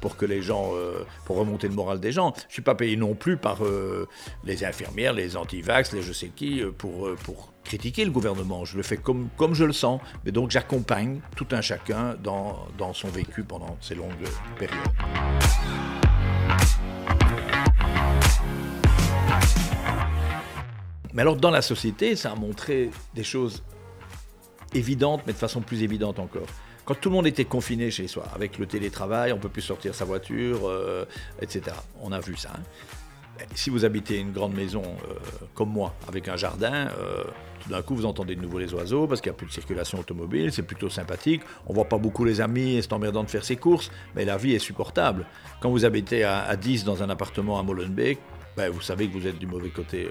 pour 0.00 0.16
que 0.16 0.26
les 0.26 0.42
gens, 0.42 0.70
euh, 0.74 1.04
pour 1.24 1.36
remonter 1.36 1.68
le 1.68 1.74
moral 1.74 2.00
des 2.00 2.12
gens. 2.12 2.32
Je 2.48 2.54
suis 2.54 2.62
pas 2.62 2.74
payé 2.74 2.96
non 2.96 3.14
plus 3.14 3.36
par 3.36 3.64
euh, 3.64 4.06
les 4.44 4.64
infirmières, 4.64 5.12
les 5.12 5.36
anti-vax, 5.36 5.92
les 5.92 6.02
je 6.02 6.12
sais 6.12 6.28
qui, 6.28 6.62
euh, 6.62 6.70
pour, 6.70 7.10
pour 7.24 7.52
critiquer 7.64 8.04
le 8.04 8.10
gouvernement. 8.10 8.64
Je 8.64 8.76
le 8.76 8.82
fais 8.82 8.96
comme, 8.96 9.28
comme 9.36 9.54
je 9.54 9.64
le 9.64 9.72
sens. 9.72 10.00
Mais 10.24 10.32
donc 10.32 10.50
j'accompagne 10.50 11.20
tout 11.36 11.48
un 11.52 11.60
chacun 11.60 12.16
dans, 12.22 12.66
dans 12.76 12.92
son 12.92 13.08
vécu 13.08 13.42
pendant 13.42 13.76
ces 13.80 13.94
longues 13.94 14.12
périodes. 14.58 14.78
Mais 21.12 21.22
alors 21.22 21.36
dans 21.36 21.50
la 21.50 21.62
société, 21.62 22.14
ça 22.14 22.32
a 22.32 22.34
montré 22.36 22.90
des 23.14 23.24
choses 23.24 23.64
évidentes, 24.74 25.22
mais 25.26 25.32
de 25.32 25.38
façon 25.38 25.60
plus 25.60 25.82
évidente 25.82 26.18
encore 26.18 26.46
quand 26.88 26.94
tout 26.94 27.10
le 27.10 27.16
monde 27.16 27.26
était 27.26 27.44
confiné 27.44 27.90
chez 27.90 28.08
soi, 28.08 28.24
avec 28.34 28.56
le 28.56 28.64
télétravail, 28.64 29.34
on 29.34 29.38
peut 29.38 29.50
plus 29.50 29.60
sortir 29.60 29.94
sa 29.94 30.06
voiture, 30.06 30.66
euh, 30.66 31.04
etc. 31.42 31.76
On 32.00 32.12
a 32.12 32.20
vu 32.20 32.34
ça. 32.34 32.48
Hein. 32.54 33.42
Si 33.54 33.68
vous 33.68 33.84
habitez 33.84 34.18
une 34.18 34.32
grande 34.32 34.54
maison 34.54 34.80
euh, 34.82 35.14
comme 35.54 35.68
moi, 35.68 35.94
avec 36.08 36.28
un 36.28 36.36
jardin, 36.36 36.88
euh, 36.98 37.24
tout 37.60 37.68
d'un 37.68 37.82
coup 37.82 37.94
vous 37.94 38.06
entendez 38.06 38.36
de 38.36 38.40
nouveau 38.40 38.58
les 38.58 38.72
oiseaux 38.72 39.06
parce 39.06 39.20
qu'il 39.20 39.30
n'y 39.30 39.36
a 39.36 39.36
plus 39.36 39.48
de 39.48 39.52
circulation 39.52 39.98
automobile, 39.98 40.50
c'est 40.50 40.62
plutôt 40.62 40.88
sympathique. 40.88 41.42
On 41.66 41.74
voit 41.74 41.90
pas 41.90 41.98
beaucoup 41.98 42.24
les 42.24 42.40
amis 42.40 42.76
et 42.76 42.80
c'est 42.80 42.94
emmerdant 42.94 43.22
de 43.22 43.28
faire 43.28 43.44
ses 43.44 43.56
courses, 43.56 43.90
mais 44.16 44.24
la 44.24 44.38
vie 44.38 44.54
est 44.54 44.58
supportable. 44.58 45.26
Quand 45.60 45.68
vous 45.68 45.84
habitez 45.84 46.24
à, 46.24 46.56
10 46.56 46.84
dans 46.84 47.02
un 47.02 47.10
appartement 47.10 47.58
à 47.58 47.62
Molenbeek, 47.62 48.18
ben, 48.56 48.70
vous 48.70 48.80
savez 48.80 49.08
que 49.08 49.12
vous 49.12 49.26
êtes 49.26 49.38
du 49.38 49.46
mauvais 49.46 49.68
côté 49.68 50.08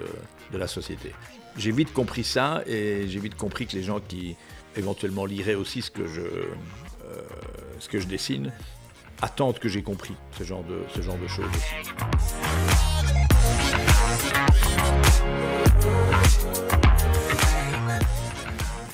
de 0.52 0.56
la 0.56 0.68
société. 0.68 1.12
J'ai 1.56 1.72
vite 1.72 1.92
compris 1.92 2.22
ça 2.22 2.62
et 2.68 3.08
j'ai 3.08 3.18
vite 3.18 3.34
compris 3.34 3.66
que 3.66 3.74
les 3.74 3.82
gens 3.82 3.98
qui 3.98 4.36
éventuellement 4.76 5.26
liraient 5.26 5.54
aussi 5.54 5.82
ce 5.82 5.90
que 5.90 6.06
je, 6.06 6.20
euh, 6.20 7.22
ce 7.78 7.88
que 7.88 8.00
je 8.00 8.06
dessine, 8.06 8.52
attendent 9.22 9.58
que 9.58 9.68
j'ai 9.68 9.82
compris 9.82 10.14
ce 10.36 10.44
genre 10.44 10.64
de, 10.64 10.82
ce 10.94 11.02
genre 11.02 11.18
de 11.18 11.26
choses. 11.26 11.46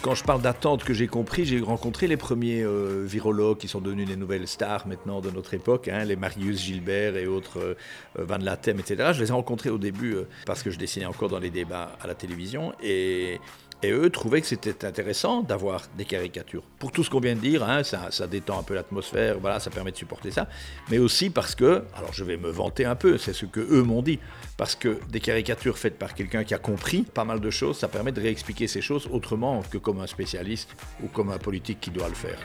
Quand 0.03 0.15
je 0.15 0.23
parle 0.23 0.43
d'attente 0.43 0.85
que 0.85 0.93
j'ai 0.93 1.07
compris, 1.07 1.47
j'ai 1.47 1.61
rencontré 1.61 2.07
les 2.07 2.19
premiers 2.19 2.63
euh, 2.63 3.05
virologues 3.07 3.57
qui 3.57 3.69
sont 3.69 3.81
devenus 3.81 4.07
les 4.07 4.17
nouvelles 4.17 4.47
stars 4.47 4.87
maintenant 4.87 5.23
de 5.23 5.31
notre 5.31 5.55
époque, 5.55 5.89
hein, 5.89 6.05
les 6.05 6.15
Marius 6.15 6.61
Gilbert 6.61 7.17
et 7.17 7.27
autres, 7.27 7.59
euh, 7.59 7.75
Van 8.17 8.37
Latem, 8.37 8.79
etc. 8.79 9.13
Je 9.15 9.23
les 9.23 9.31
ai 9.31 9.33
rencontrés 9.33 9.71
au 9.71 9.79
début 9.79 10.17
parce 10.45 10.63
que 10.63 10.71
je 10.71 10.79
dessinais 10.79 11.07
encore 11.07 11.31
dans 11.31 11.39
les 11.39 11.49
débats 11.49 11.97
à 12.03 12.07
la 12.07 12.15
télévision 12.15 12.75
et 12.83 13.41
et 13.83 13.91
eux 13.91 14.11
trouvaient 14.11 14.41
que 14.41 14.47
c'était 14.47 14.85
intéressant 14.85 15.43
d'avoir 15.43 15.83
des 15.97 16.05
caricatures. 16.05 16.63
Pour 16.79 16.93
tout 16.93 17.05
ce 17.05 17.11
qu'on 17.11 17.21
vient 17.21 17.35
de 17.35 17.41
dire, 17.41 17.63
hein, 17.63 17.83
ça, 17.83 18.27
détend 18.27 18.59
un 18.59 18.63
peu 18.63 18.75
l'atmosphère, 18.75 19.39
voilà, 19.39 19.61
ça 19.61 19.71
permet 19.71 19.93
de 19.93 19.97
supporter 19.97 20.31
ça. 20.31 20.49
Mais 20.91 20.99
aussi 20.99 21.31
parce 21.31 21.55
que, 21.55 21.83
alors 21.97 22.13
je 22.13 22.25
vais 22.25 22.37
me 22.37 22.49
vanter 22.49 22.85
un 22.85 22.95
peu, 22.95 23.19
c'est 23.19 23.33
ce 23.33 23.47
que 23.47 23.61
eux 23.61 23.83
m'ont 23.83 24.03
dit, 24.03 24.19
parce 24.57 24.75
que 24.75 24.99
des 25.11 25.21
caricatures 25.21 25.79
faites 25.79 25.99
par 25.99 26.15
quelqu'un 26.15 26.45
qui 26.45 26.55
a 26.55 26.59
compris 26.59 27.03
pas 27.03 27.25
mal 27.25 27.41
de 27.41 27.51
choses, 27.51 27.79
ça 27.79 27.89
permet 27.89 28.13
de 28.13 28.21
réexpliquer 28.21 28.69
ces 28.69 28.81
choses 28.81 29.09
autrement 29.11 29.63
que 29.71 29.79
comme 29.79 30.01
un 30.01 30.07
spécialiste 30.07 30.71
ou 31.03 31.09
comme 31.09 31.31
un 31.31 31.39
politique 31.39 31.81
qui 31.81 31.91
doit 31.91 32.09
le 32.09 32.15
faire. 32.15 32.39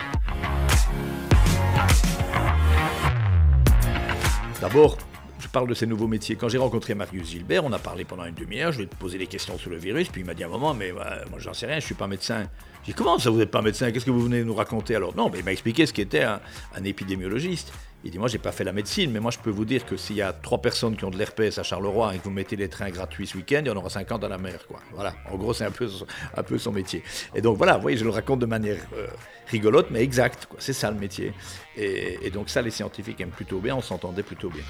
D'abord, 4.61 4.97
je 5.39 5.47
parle 5.47 5.67
de 5.67 5.73
ces 5.73 5.85
nouveaux 5.87 6.07
métiers. 6.07 6.35
Quand 6.35 6.49
j'ai 6.49 6.57
rencontré 6.57 6.93
Marius 6.95 7.29
Gilbert, 7.29 7.63
on 7.63 7.71
a 7.71 7.79
parlé 7.79 8.03
pendant 8.05 8.25
une 8.25 8.35
demi-heure, 8.35 8.71
je 8.71 8.79
lui 8.79 8.83
ai 8.85 8.87
posé 8.87 9.17
des 9.17 9.27
questions 9.27 9.57
sur 9.57 9.69
le 9.69 9.77
virus, 9.77 10.09
puis 10.09 10.21
il 10.21 10.25
m'a 10.25 10.33
dit 10.33 10.43
à 10.43 10.47
un 10.47 10.49
moment, 10.49 10.73
mais 10.73 10.91
moi 10.91 11.05
j'en 11.37 11.53
sais 11.53 11.65
rien, 11.65 11.75
je 11.75 11.83
ne 11.83 11.85
suis 11.85 11.95
pas 11.95 12.07
médecin. 12.07 12.45
J'ai 12.85 12.93
dit, 12.93 12.97
comment 12.97 13.19
ça 13.19 13.29
vous 13.29 13.37
n'êtes 13.37 13.51
pas 13.51 13.61
médecin? 13.61 13.91
Qu'est-ce 13.91 14.05
que 14.05 14.11
vous 14.11 14.21
venez 14.21 14.43
nous 14.43 14.53
raconter? 14.55 14.95
Alors 14.95 15.15
Non, 15.15 15.29
mais 15.29 15.39
il 15.39 15.45
m'a 15.45 15.51
expliqué 15.51 15.85
ce 15.85 15.93
qu'était 15.93 16.23
un 16.23 16.39
épidémiologiste. 16.83 17.73
Il 18.05 18.11
dit, 18.11 18.17
moi, 18.17 18.29
j'ai 18.29 18.37
pas 18.37 18.53
fait 18.53 18.63
la 18.63 18.71
médecine, 18.71 19.11
mais 19.11 19.19
moi, 19.19 19.29
je 19.29 19.39
peux 19.39 19.49
vous 19.49 19.65
dire 19.65 19.85
que 19.85 19.97
s'il 19.97 20.15
y 20.15 20.21
a 20.21 20.31
trois 20.31 20.61
personnes 20.61 20.95
qui 20.95 21.03
ont 21.03 21.09
de 21.09 21.17
l'herpès 21.17 21.57
à 21.57 21.63
Charleroi 21.63 22.15
et 22.15 22.19
que 22.19 22.23
vous 22.23 22.29
mettez 22.29 22.55
des 22.55 22.69
trains 22.69 22.89
gratuits 22.89 23.27
ce 23.27 23.35
week-end, 23.35 23.59
il 23.61 23.67
y 23.67 23.69
en 23.69 23.75
aura 23.75 23.89
50 23.89 24.23
à 24.23 24.29
la 24.29 24.37
mer, 24.37 24.65
quoi. 24.67 24.79
Voilà. 24.93 25.15
En 25.29 25.35
gros, 25.35 25.53
c'est 25.53 25.65
un 25.65 25.71
peu, 25.71 25.89
un 26.37 26.43
peu 26.43 26.57
son 26.57 26.71
métier. 26.71 27.03
Et 27.35 27.41
donc, 27.41 27.57
voilà, 27.57 27.75
vous 27.75 27.81
voyez, 27.81 27.97
je 27.97 28.05
le 28.05 28.09
raconte 28.09 28.39
de 28.39 28.45
manière 28.45 28.77
euh, 28.95 29.07
rigolote, 29.47 29.87
mais 29.91 30.01
exacte. 30.01 30.47
C'est 30.59 30.71
ça 30.71 30.91
le 30.91 30.97
métier. 30.97 31.33
Et, 31.75 32.19
et 32.21 32.29
donc, 32.29 32.49
ça, 32.49 32.61
les 32.61 32.71
scientifiques 32.71 33.19
aiment 33.19 33.31
plutôt 33.31 33.59
bien, 33.59 33.75
on 33.75 33.81
s'entendait 33.81 34.23
plutôt 34.23 34.49
bien. 34.49 34.63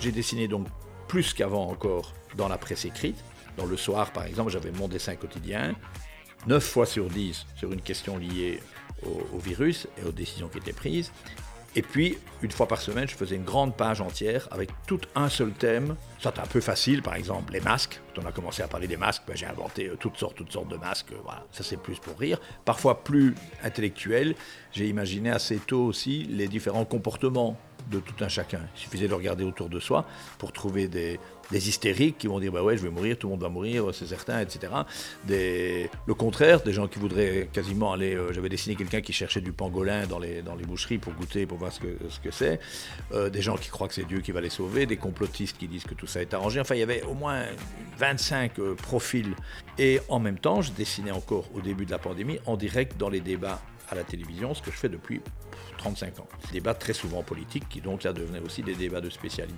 J'ai 0.00 0.10
dessiné 0.10 0.48
donc 0.48 0.66
plus 1.06 1.34
qu'avant 1.34 1.68
encore 1.70 2.14
dans 2.36 2.48
la 2.48 2.58
presse 2.58 2.84
écrite. 2.84 3.16
Dans 3.56 3.66
le 3.66 3.76
soir, 3.76 4.10
par 4.12 4.24
exemple, 4.26 4.50
j'avais 4.50 4.72
mon 4.72 4.88
dessin 4.88 5.14
quotidien. 5.14 5.74
9 6.46 6.62
fois 6.62 6.86
sur 6.86 7.08
10 7.08 7.46
sur 7.56 7.72
une 7.72 7.80
question 7.80 8.18
liée 8.18 8.60
au, 9.32 9.38
virus 9.38 9.86
et 10.00 10.06
aux 10.06 10.12
décisions 10.12 10.48
qui 10.48 10.58
étaient 10.58 10.72
prises. 10.72 11.12
Et 11.74 11.82
puis, 11.82 12.16
une 12.40 12.50
fois 12.50 12.66
par 12.66 12.80
semaine, 12.80 13.06
je 13.06 13.14
faisais 13.14 13.36
une 13.36 13.44
grande 13.44 13.76
page 13.76 14.00
entière 14.00 14.48
avec 14.50 14.70
tout 14.86 15.00
un 15.14 15.28
seul 15.28 15.52
thème. 15.52 15.94
Soit 16.18 16.38
un 16.38 16.46
peu 16.46 16.62
facile, 16.62 17.02
par 17.02 17.14
exemple, 17.16 17.52
les 17.52 17.60
masques. 17.60 18.00
Quand 18.14 18.22
on 18.24 18.26
a 18.26 18.32
commencé 18.32 18.62
à 18.62 18.68
parler 18.68 18.86
des 18.86 18.96
masques, 18.96 19.24
ben, 19.26 19.36
j'ai 19.36 19.44
inventé 19.44 19.88
euh, 19.88 19.96
toutes 19.96 20.16
sortes, 20.16 20.36
toutes 20.36 20.50
sortes 20.50 20.68
de 20.68 20.76
masques. 20.76 21.12
Voilà, 21.22 21.44
ça 21.52 21.62
c'est 21.62 21.76
plus 21.76 21.98
pour 21.98 22.18
rire. 22.18 22.40
Parfois 22.64 23.04
plus 23.04 23.34
intellectuel. 23.62 24.34
J'ai 24.72 24.88
imaginé 24.88 25.30
assez 25.30 25.56
tôt 25.58 25.84
aussi 25.84 26.24
les 26.24 26.48
différents 26.48 26.86
comportements 26.86 27.58
de 27.90 28.00
tout 28.00 28.24
un 28.24 28.28
chacun. 28.28 28.60
Il 28.74 28.80
suffisait 28.80 29.08
de 29.08 29.14
regarder 29.14 29.44
autour 29.44 29.68
de 29.68 29.80
soi 29.80 30.06
pour 30.38 30.52
trouver 30.52 30.88
des, 30.88 31.18
hystériques 31.52 32.18
qui 32.18 32.26
vont 32.26 32.40
dire 32.40 32.50
bah 32.50 32.62
ouais 32.62 32.76
je 32.76 32.82
vais 32.82 32.90
mourir, 32.90 33.16
tout 33.16 33.28
le 33.28 33.32
monde 33.32 33.42
va 33.42 33.48
mourir, 33.48 33.84
c'est 33.92 34.06
certain, 34.06 34.40
etc. 34.40 34.72
Le 35.28 36.14
contraire, 36.14 36.60
des 36.62 36.72
gens 36.72 36.88
qui 36.88 36.98
voudraient 36.98 37.48
quasiment 37.52 37.92
aller. 37.92 38.14
Euh, 38.14 38.32
j'avais 38.32 38.48
dessiné 38.48 38.74
quelqu'un 38.74 39.00
qui 39.00 39.12
cherchait 39.12 39.40
du 39.40 39.52
pangolin 39.52 40.06
dans 40.06 40.18
les, 40.18 40.42
dans 40.42 40.56
les 40.56 40.64
boucheries 40.64 40.98
pour 40.98 41.12
goûter, 41.12 41.46
pour 41.46 41.58
voir 41.58 41.72
ce 41.72 41.80
que 41.80 41.96
ce 42.08 42.20
que 42.20 42.30
c'est. 42.30 42.58
Euh, 43.12 43.30
des 43.30 43.42
gens 43.42 43.56
qui 43.56 43.68
croient 43.68 43.88
que 43.88 43.94
c'est 43.94 44.04
Dieu 44.04 44.20
qui 44.20 44.32
va 44.32 44.40
les 44.40 44.50
sauver, 44.50 44.86
des 44.86 44.96
complotistes 44.96 45.56
qui 45.56 45.68
disent 45.68 45.84
que 45.84 45.94
tout 45.94 46.06
ça 46.06 46.20
est 46.20 46.34
arrangé. 46.34 46.60
Enfin, 46.60 46.74
il 46.74 46.80
y 46.80 46.82
avait 46.82 47.02
au 47.04 47.14
moins 47.14 47.44
25 47.98 48.58
euh, 48.58 48.74
profils. 48.74 49.34
Et 49.78 50.00
en 50.08 50.18
même 50.18 50.38
temps, 50.38 50.62
je 50.62 50.72
dessinais 50.72 51.12
encore 51.12 51.48
au 51.54 51.60
début 51.60 51.86
de 51.86 51.90
la 51.90 51.98
pandémie 51.98 52.38
en 52.46 52.56
direct 52.56 52.96
dans 52.96 53.08
les 53.08 53.20
débats 53.20 53.60
à 53.88 53.94
la 53.94 54.04
télévision, 54.04 54.54
ce 54.54 54.62
que 54.62 54.70
je 54.70 54.76
fais 54.76 54.88
depuis 54.88 55.20
35 55.78 56.20
ans. 56.20 56.28
Des 56.46 56.54
débats 56.54 56.74
très 56.74 56.92
souvent 56.92 57.22
politiques 57.22 57.68
qui 57.68 57.80
donc 57.80 58.02
là 58.02 58.12
devenaient 58.12 58.40
aussi 58.40 58.62
des 58.62 58.74
débats 58.74 59.00
de 59.00 59.10
spécialistes 59.10 59.56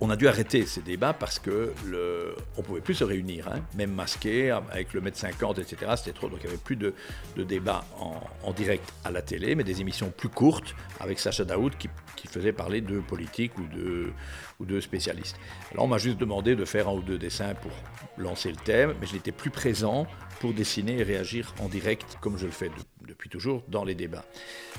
on 0.00 0.10
a 0.10 0.16
dû 0.16 0.28
arrêter 0.28 0.64
ces 0.64 0.80
débats 0.80 1.12
parce 1.12 1.38
que 1.38 1.72
le, 1.86 2.34
on 2.56 2.62
pouvait 2.62 2.80
plus 2.80 2.94
se 2.94 3.04
réunir, 3.04 3.48
hein. 3.48 3.60
même 3.74 3.92
masqué 3.92 4.50
avec 4.50 4.92
le 4.92 5.00
mètre 5.00 5.18
50, 5.18 5.58
etc. 5.58 5.92
C'était 5.96 6.12
trop, 6.12 6.28
donc 6.28 6.38
il 6.42 6.46
n'y 6.46 6.52
avait 6.52 6.62
plus 6.62 6.76
de, 6.76 6.94
débats 7.36 7.84
en, 7.98 8.52
direct 8.52 8.92
à 9.04 9.10
la 9.10 9.22
télé, 9.22 9.54
mais 9.54 9.64
des 9.64 9.80
émissions 9.80 10.10
plus 10.10 10.28
courtes 10.28 10.74
avec 11.00 11.18
Sacha 11.18 11.44
Daoud 11.44 11.74
qui, 11.76 11.88
faisait 12.28 12.52
parler 12.52 12.80
de 12.80 13.00
politique 13.00 13.52
ou 13.58 14.64
de, 14.64 14.80
spécialistes. 14.80 15.36
Alors 15.72 15.84
on 15.84 15.88
m'a 15.88 15.98
juste 15.98 16.18
demandé 16.18 16.56
de 16.56 16.64
faire 16.64 16.88
un 16.88 16.92
ou 16.92 17.00
deux 17.00 17.18
dessins 17.18 17.54
pour 17.54 17.70
lancer 18.16 18.50
le 18.50 18.56
thème, 18.56 18.94
mais 19.00 19.06
je 19.06 19.14
n'étais 19.14 19.32
plus 19.32 19.50
présent 19.50 20.06
pour 20.40 20.52
dessiner 20.52 20.98
et 20.98 21.02
réagir 21.02 21.54
en 21.60 21.68
direct 21.68 22.18
comme 22.20 22.36
je 22.36 22.46
le 22.46 22.52
fais 22.52 22.70
depuis 23.06 23.28
toujours 23.30 23.62
dans 23.68 23.84
les 23.84 23.94
débats, 23.94 24.24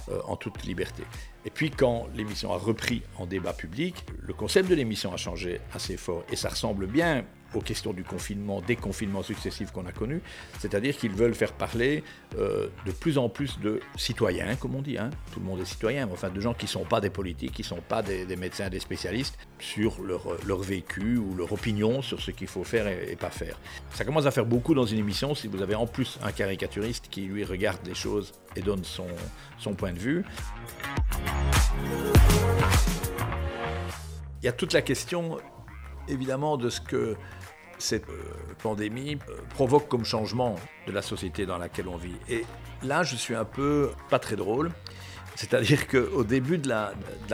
euh, 0.10 0.20
en 0.26 0.36
toute 0.38 0.64
liberté. 0.64 1.04
Et 1.50 1.52
puis 1.52 1.72
quand 1.72 2.08
l'émission 2.16 2.54
a 2.54 2.58
repris 2.58 3.02
en 3.18 3.26
débat 3.26 3.54
public, 3.54 3.96
le 4.22 4.34
concept 4.36 4.70
de 4.70 4.76
l'émission 4.76 5.12
a 5.12 5.18
changé 5.18 5.62
assez 5.74 5.98
fort. 5.98 6.24
Et 6.32 6.36
ça 6.36 6.50
ressemble 6.50 6.86
bien 6.86 7.26
aux 7.54 7.62
questions 7.62 7.94
du 7.94 8.04
confinement, 8.04 8.62
des 8.62 8.76
confinements 8.76 9.24
successifs 9.24 9.72
qu'on 9.72 9.86
a 9.86 9.92
connus, 9.92 10.22
c'est-à-dire 10.60 10.96
qu'ils 10.96 11.12
veulent 11.12 11.34
faire 11.34 11.54
parler 11.54 12.04
euh, 12.38 12.68
de 12.86 12.92
plus 12.92 13.18
en 13.18 13.30
plus 13.30 13.60
de 13.60 13.80
citoyens, 13.96 14.56
comme 14.56 14.76
on 14.76 14.82
dit, 14.82 14.98
hein. 14.98 15.10
tout 15.34 15.40
le 15.40 15.46
monde 15.46 15.60
est 15.60 15.66
citoyen, 15.66 16.06
mais 16.06 16.14
enfin 16.14 16.30
de 16.30 16.40
gens 16.40 16.54
qui 16.54 16.66
ne 16.66 16.70
sont 16.70 16.86
pas 16.86 17.02
des 17.02 17.10
politiques, 17.10 17.54
qui 17.54 17.62
ne 17.62 17.68
sont 17.68 17.82
pas 17.82 18.02
des, 18.02 18.26
médecins, 18.36 18.70
des 18.70 18.80
spécialistes, 18.80 19.38
sur 19.60 20.02
leur, 20.02 20.22
leur, 20.46 20.60
vécu 20.60 21.18
ou 21.18 21.36
leur 21.36 21.52
opinion 21.52 22.02
sur 22.02 22.22
ce 22.22 22.32
qu'il 22.32 22.48
faut 22.48 22.64
faire 22.64 22.88
et, 22.88 23.16
pas 23.16 23.30
faire. 23.30 23.60
Ça 23.94 24.06
commence 24.06 24.26
à 24.26 24.32
faire 24.32 24.46
beaucoup 24.46 24.74
dans 24.74 24.86
une 24.86 25.00
émission 25.00 25.36
si 25.36 25.48
vous 25.48 25.62
avez 25.62 25.76
en 25.76 25.88
plus 25.88 26.20
un 26.22 26.32
caricaturiste 26.32 27.08
qui 27.10 27.22
lui 27.22 27.44
regarde 27.44 27.80
les 27.86 27.96
choses 27.96 28.34
et 28.56 28.62
donne 28.62 28.84
son 28.84 29.74
point 29.74 29.94
de 29.94 30.00
vue. 30.00 30.26
Il 34.42 34.46
y 34.46 34.48
a 34.48 34.54
toute 34.54 34.72
la 34.72 34.82
question 34.82 35.38
évidemment 36.10 36.58
de 36.58 36.70
ce 36.70 36.82
que 36.82 37.16
cette 37.78 38.10
euh, 38.10 38.24
pandémie 38.62 39.18
euh, 39.30 39.38
provoque 39.50 39.88
comme 39.88 40.04
changement 40.04 40.56
de 40.86 40.92
la 40.92 41.02
société 41.02 41.46
dans 41.46 41.58
laquelle 41.58 41.88
on 41.88 41.98
vit. 41.98 42.18
Et 42.28 42.46
là, 42.84 43.04
je 43.04 43.16
suis 43.16 43.36
un 43.36 43.46
peu 43.46 43.92
pas 44.10 44.20
très 44.20 44.36
drôle. 44.36 44.72
C'est-à-dire 45.40 45.88
qu'au 45.88 46.26
début 46.26 46.58
de 46.58 46.68
la, 46.68 46.92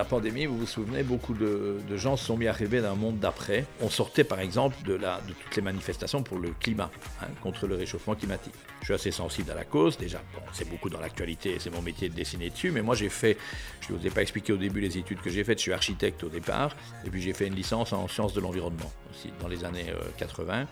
pandémie, 0.07 0.45
vous 0.45 0.59
vous 0.59 0.67
souvenez, 0.67 1.01
beaucoup 1.01 1.33
de, 1.33 1.79
gens 1.95 2.15
se 2.17 2.25
sont 2.25 2.38
mis 2.38 2.45
à 2.45 2.51
rêver 2.51 2.79
d'un 2.79 2.93
monde 2.93 3.17
d'après. 3.17 3.65
On 3.81 3.89
sortait 3.89 4.24
par 4.24 4.41
exemple 4.41 4.77
de, 4.85 5.00
toutes 5.41 5.55
les 5.55 5.63
manifestations 5.63 6.21
pour 6.21 6.38
le 6.38 6.51
climat, 6.51 6.91
hein, 7.24 7.25
contre 7.41 7.65
le 7.65 7.74
réchauffement 7.74 8.13
climatique. 8.13 8.53
Je 8.81 8.85
suis 8.85 8.93
assez 8.93 9.09
sensible 9.09 9.50
à 9.50 9.55
la 9.55 9.63
cause, 9.63 9.97
déjà, 9.97 10.21
c'est 10.53 10.69
beaucoup 10.69 10.91
dans 10.91 11.00
l'actualité, 11.00 11.57
c'est 11.57 11.71
mon 11.71 11.81
métier 11.81 12.07
de 12.07 12.13
dessiner 12.13 12.51
dessus, 12.51 12.69
mais 12.69 12.83
moi 12.83 12.93
j'ai 12.93 13.09
fait, 13.09 13.39
je 13.81 13.91
ne 13.91 13.97
vous 13.97 14.05
ai 14.05 14.12
pas 14.12 14.21
expliqué 14.21 14.53
au 14.53 14.57
début 14.57 14.81
les 14.81 15.00
études 15.00 15.21
que 15.21 15.31
j'ai 15.31 15.43
faites, 15.43 15.57
je 15.57 15.63
suis 15.63 15.74
architecte 15.74 16.24
au 16.24 16.29
départ, 16.29 16.75
et 17.07 17.09
puis 17.09 17.24
j'ai 17.24 17.33
fait 17.33 17.47
une 17.47 17.55
licence 17.55 17.91
en 17.91 18.07
sciences 18.07 18.33
de 18.33 18.39
l'environnement 18.39 18.91
aussi 19.09 19.33
dans 19.41 19.47
les 19.47 19.65
années 19.65 19.91
80 20.17 20.53
euh, 20.53 20.65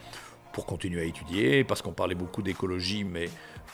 pour 0.53 0.65
continuer 0.65 1.01
à 1.01 1.03
étudier, 1.03 1.63
parce 1.63 1.81
qu'on 1.81 1.91
parlait 1.91 2.15
beaucoup 2.15 2.41
d'écologie, 2.41 3.03
mais 3.03 3.27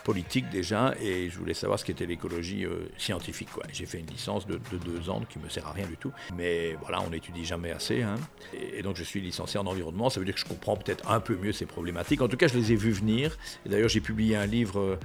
politique 0.03 0.50
déjà, 0.50 0.95
et 1.01 1.29
je 1.29 1.38
voulais 1.38 1.53
savoir 1.53 1.77
ce 1.77 1.86
qu'était 1.86 2.05
l'écologie 2.05 2.65
euh, 2.65 2.89
scientifique. 2.98 3.50
J'ai 3.71 3.86
fait 3.86 4.00
une 4.00 4.07
licence 4.07 4.48
de, 4.48 4.59
deux 4.86 5.09
ans 5.09 5.21
qui 5.29 5.39
me 5.39 5.50
sert 5.50 5.67
à 5.67 5.74
rien 5.74 5.86
du 5.86 5.98
tout, 5.98 6.12
mais 6.36 6.75
voilà, 6.81 7.01
on 7.01 7.09
n'étudie 7.09 7.45
jamais 7.45 7.71
assez. 7.71 8.01
Hein. 8.01 8.15
Et, 8.53 8.81
donc 8.81 8.95
je 8.95 9.03
suis 9.03 9.19
licencié 9.19 9.59
en 9.59 9.65
environnement, 9.65 10.09
ça 10.09 10.19
veut 10.19 10.25
dire 10.25 10.36
que 10.36 10.39
je 10.39 10.45
comprends 10.45 10.77
peut-être 10.77 11.09
un 11.12 11.19
peu 11.19 11.36
mieux 11.36 11.51
ces 11.51 11.65
problématiques. 11.65 12.21
En 12.21 12.27
tout 12.27 12.38
cas, 12.38 12.48
je 12.48 12.57
les 12.57 12.71
ai 12.71 12.75
vues 12.75 12.91
venir. 12.91 13.38
D'ailleurs, 13.65 13.89
j'ai 13.89 14.01
publié 14.01 14.36
un 14.38 14.45
livre 14.45 14.79
euh, 14.79 14.95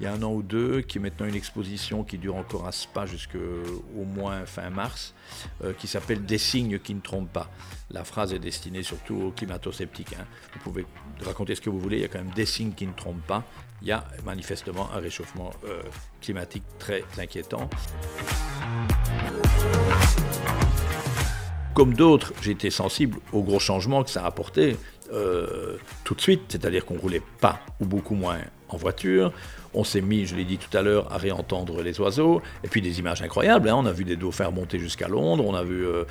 il 0.00 0.04
y 0.04 0.06
a 0.06 0.12
un 0.12 0.22
an 0.22 0.32
ou 0.32 0.42
deux, 0.42 0.80
qui 0.80 0.98
est 0.98 1.00
maintenant 1.00 1.26
une 1.26 1.34
exposition 1.34 2.04
qui 2.04 2.18
dure 2.18 2.36
encore 2.36 2.66
à 2.66 2.72
Spa 2.72 3.06
jusqu'au 3.06 3.38
moins 3.94 4.44
fin 4.46 4.70
mars, 4.70 5.14
euh, 5.62 5.72
qui 5.72 5.86
s'appelle 5.86 6.24
Des 6.24 6.38
signes 6.38 6.78
qui 6.78 6.94
ne 6.94 7.00
trompent 7.00 7.32
pas. 7.32 7.50
La 7.90 8.04
phrase 8.04 8.32
est 8.32 8.38
destinée 8.38 8.82
surtout 8.82 9.14
aux 9.14 9.30
climato-sceptiques. 9.30 10.14
Hein. 10.18 10.26
Vous 10.54 10.60
pouvez 10.60 10.86
raconter 11.24 11.54
ce 11.54 11.60
que 11.60 11.70
vous 11.70 11.78
voulez, 11.78 11.98
il 11.98 12.02
y 12.02 12.04
a 12.04 12.08
quand 12.08 12.18
même 12.18 12.34
des 12.34 12.46
signes 12.46 12.72
qui 12.72 12.86
ne 12.86 12.92
trompent 12.92 13.26
pas 13.26 13.44
il 13.84 13.88
y 13.88 13.92
a 13.92 14.04
manifestement 14.24 14.90
un 14.94 14.98
réchauffement 14.98 15.50
euh, 15.66 15.82
climatique 16.22 16.62
très 16.78 17.04
inquiétant. 17.18 17.68
Comme 21.74 21.92
d'autres, 21.92 22.32
été 22.48 22.70
sensible 22.70 23.18
aux 23.32 23.42
gros 23.42 23.58
changements 23.58 24.02
que 24.02 24.10
ça 24.10 24.22
a 24.22 24.26
apporté 24.26 24.76
euh, 25.12 25.76
tout 26.04 26.14
de 26.14 26.20
suite, 26.20 26.42
c'est-à-dire 26.48 26.86
qu'on 26.86 26.96
roulait 26.96 27.22
pas 27.40 27.60
ou 27.80 27.84
beaucoup 27.84 28.14
moins 28.14 28.38
en 28.68 28.76
voiture. 28.76 29.32
On 29.74 29.82
s'est 29.82 30.00
mis, 30.00 30.24
je 30.24 30.36
l'ai 30.36 30.44
dit 30.44 30.58
tout 30.58 30.74
à 30.76 30.82
l'heure, 30.82 31.12
à 31.12 31.18
réentendre 31.18 31.82
les 31.82 32.00
oiseaux, 32.00 32.40
et 32.62 32.68
puis 32.68 32.80
des 32.80 33.00
images 33.00 33.22
incroyables. 33.22 33.68
Hein. 33.68 33.76
On 33.76 33.86
a 33.86 33.92
vu 33.92 34.04
des 34.04 34.16
dauphins 34.16 34.50
monter 34.50 34.78
jusqu'à 34.78 35.08
Londres, 35.08 35.44
on 35.46 35.54
a 35.54 35.64
vu 35.64 35.84
euh, 35.84 36.04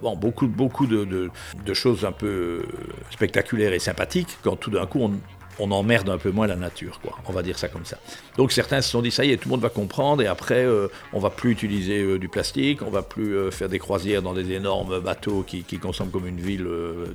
bon, 0.00 0.16
beaucoup, 0.16 0.46
beaucoup 0.46 0.86
de, 0.86 1.30
choses 1.74 2.04
un 2.04 2.12
peu 2.12 2.62
spectaculaires 3.10 3.72
et 3.72 3.78
sympathiques 3.78 4.38
quand 4.42 4.56
tout 4.56 4.70
d'un 4.70 4.86
coup 4.86 5.10
on, 5.58 5.70
emmerde 5.70 6.08
un 6.08 6.18
peu 6.18 6.30
moins 6.30 6.46
la 6.46 6.54
nature, 6.54 7.00
quoi. 7.00 7.18
On 7.26 7.32
va 7.32 7.42
dire 7.42 7.58
ça 7.58 7.68
comme 7.68 7.84
ça. 7.84 7.98
Donc 8.36 8.52
certains 8.52 8.80
se 8.80 8.90
sont 8.90 9.02
dit 9.02 9.10
ça 9.10 9.24
y 9.24 9.32
est, 9.32 9.36
tout 9.36 9.48
le 9.48 9.50
monde 9.50 9.60
va 9.60 9.68
comprendre 9.68 10.22
et 10.22 10.28
après 10.28 10.64
euh, 10.64 10.88
on 11.12 11.18
va 11.18 11.30
plus 11.30 11.50
utiliser 11.50 12.00
euh, 12.00 12.18
du 12.18 12.28
plastique, 12.28 12.80
on 12.82 12.90
va 12.90 13.02
plus 13.02 13.36
euh, 13.36 13.50
faire 13.50 13.68
des 13.68 13.80
croisières 13.80 14.22
dans 14.22 14.34
des 14.34 14.52
énormes 14.52 15.00
bateaux 15.00 15.42
qui, 15.42 15.64
consomment 15.78 16.10
comme 16.10 16.26
une 16.28 16.40
ville 16.40 16.66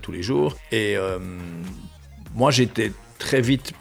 tous 0.01 0.11
les 0.11 0.21
jours. 0.21 0.55
Et 0.71 0.97
moi 2.35 2.51
j'étais 2.51 2.91
très 3.17 3.41
vite 3.41 3.73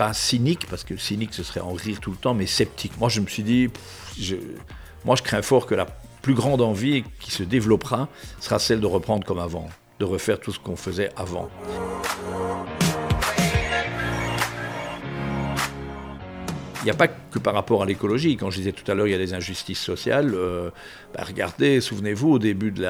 pas 0.00 0.14
cynique 0.14 0.66
parce 0.70 0.82
que 0.82 0.96
cynique 0.96 1.34
ce 1.34 1.42
serait 1.42 1.60
en 1.60 1.74
rire 1.74 2.00
tout 2.00 2.10
le 2.10 2.16
temps, 2.16 2.32
mais 2.32 2.46
sceptique. 2.46 2.98
Moi 2.98 3.10
je 3.10 3.20
me 3.20 3.26
suis 3.26 3.42
dit, 3.42 3.68
moi 5.04 5.14
je 5.14 5.22
crains 5.22 5.42
fort 5.42 5.66
que 5.66 5.74
la 5.74 5.84
plus 6.22 6.32
grande 6.32 6.62
envie 6.62 7.04
qui 7.20 7.30
se 7.30 7.42
développera 7.42 8.08
sera 8.40 8.58
celle 8.58 8.80
de 8.80 8.86
reprendre 8.86 9.26
comme 9.26 9.38
avant, 9.38 9.68
de 9.98 10.06
refaire 10.06 10.40
tout 10.40 10.52
ce 10.52 10.58
qu'on 10.58 10.76
faisait 10.76 11.10
avant. 11.16 11.50
Il 16.82 16.84
n'y 16.84 16.90
a 16.90 16.94
pas 16.94 17.08
que 17.08 17.38
par 17.38 17.52
rapport 17.52 17.82
à 17.82 17.86
l'écologie. 17.86 18.38
Quand 18.38 18.48
je 18.50 18.56
disais 18.56 18.72
tout 18.72 18.90
à 18.90 18.94
l'heure, 18.94 19.06
il 19.06 19.10
y 19.10 19.14
a 19.14 19.18
des 19.18 19.34
injustices 19.34 19.80
sociales. 19.80 20.32
Euh, 20.34 20.70
bah, 21.14 21.24
regardez, 21.26 21.82
souvenez-vous, 21.82 22.32
au 22.32 22.38
début 22.38 22.70
de, 22.70 22.82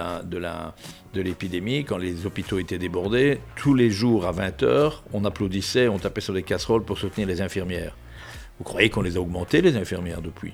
l'épidémie, 1.15 1.85
quand 1.85 1.99
les 1.99 2.25
hôpitaux 2.25 2.61
étaient 2.61 2.79
débordés, 2.79 3.41
tous 3.57 3.75
les 3.75 3.91
jours 3.91 4.27
à 4.27 4.33
20h, 4.33 5.01
on 5.13 5.25
applaudissait, 5.25 5.89
on 5.89 5.99
tapait 5.99 6.21
sur 6.21 6.33
les 6.33 6.45
casseroles 6.45 6.85
pour 6.85 6.99
soutenir 6.99 7.27
les 7.27 7.43
infirmières. 7.43 7.97
Vous 8.59 8.65
croyez 8.65 8.91
qu'on 8.91 9.03
les 9.03 9.17
a 9.17 9.21
augmentées, 9.21 9.61
les 9.61 9.77
infirmières, 9.77 10.23
depuis? 10.23 10.53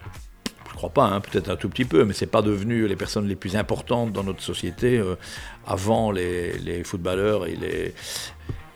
Je 0.68 0.72
ne 0.72 0.76
crois 0.76 0.90
pas, 0.90 1.04
hein, 1.04 1.20
peut-être 1.20 1.50
un 1.50 1.56
tout 1.56 1.68
petit 1.68 1.84
peu, 1.84 2.04
mais 2.04 2.14
ce 2.14 2.24
n'est 2.24 2.30
pas 2.30 2.42
devenu 2.42 2.88
les 2.88 2.96
personnes 2.96 3.28
les 3.28 3.36
plus 3.36 3.56
importantes 3.56 4.12
dans 4.12 4.24
notre 4.24 4.42
société 4.42 4.96
euh, 4.96 5.16
avant 5.66 6.10
les, 6.10 6.82
footballeurs 6.84 7.46
et 7.46 7.56
les, 7.56 7.94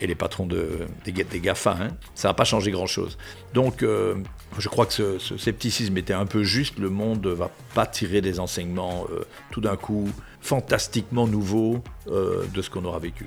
et 0.00 0.06
les 0.06 0.14
patrons 0.14 0.46
de, 0.46 0.86
des, 1.04 1.40
GAFA. 1.40 1.76
Hein. 1.80 1.88
Ça 2.14 2.28
n'a 2.28 2.34
pas 2.34 2.44
changé 2.44 2.70
grand-chose. 2.70 3.18
Donc, 3.54 3.82
euh, 3.82 4.16
je 4.58 4.68
crois 4.68 4.86
que 4.86 4.92
ce, 4.92 5.18
scepticisme 5.18 5.96
était 5.96 6.14
un 6.14 6.26
peu 6.26 6.42
juste. 6.42 6.78
Le 6.78 6.90
monde 6.90 7.26
ne 7.26 7.32
va 7.32 7.50
pas 7.74 7.86
tirer 7.86 8.20
des 8.20 8.40
enseignements 8.40 9.06
euh, 9.12 9.24
tout 9.50 9.60
d'un 9.60 9.76
coup 9.76 10.08
fantastiquement 10.40 11.26
nouveaux 11.26 11.82
euh, 12.08 12.44
de 12.54 12.62
ce 12.62 12.70
qu'on 12.70 12.84
aura 12.84 12.98
vécu. 12.98 13.26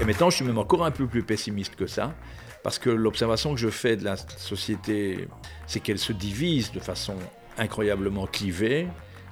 Et 0.00 0.04
maintenant, 0.04 0.30
je 0.30 0.36
suis 0.36 0.44
même 0.44 0.58
encore 0.58 0.84
un 0.84 0.90
peu 0.90 1.06
plus 1.06 1.22
pessimiste 1.22 1.76
que 1.76 1.86
ça, 1.86 2.14
parce 2.62 2.78
que 2.78 2.90
l'observation 2.90 3.54
que 3.54 3.60
je 3.60 3.70
fais 3.70 3.96
de 3.96 4.04
la 4.04 4.16
société, 4.16 5.28
c'est 5.66 5.80
qu'elle 5.80 5.98
se 5.98 6.12
divise 6.12 6.72
de 6.72 6.80
façon 6.80 7.16
incroyablement 7.58 8.26
clivée, 8.26 8.88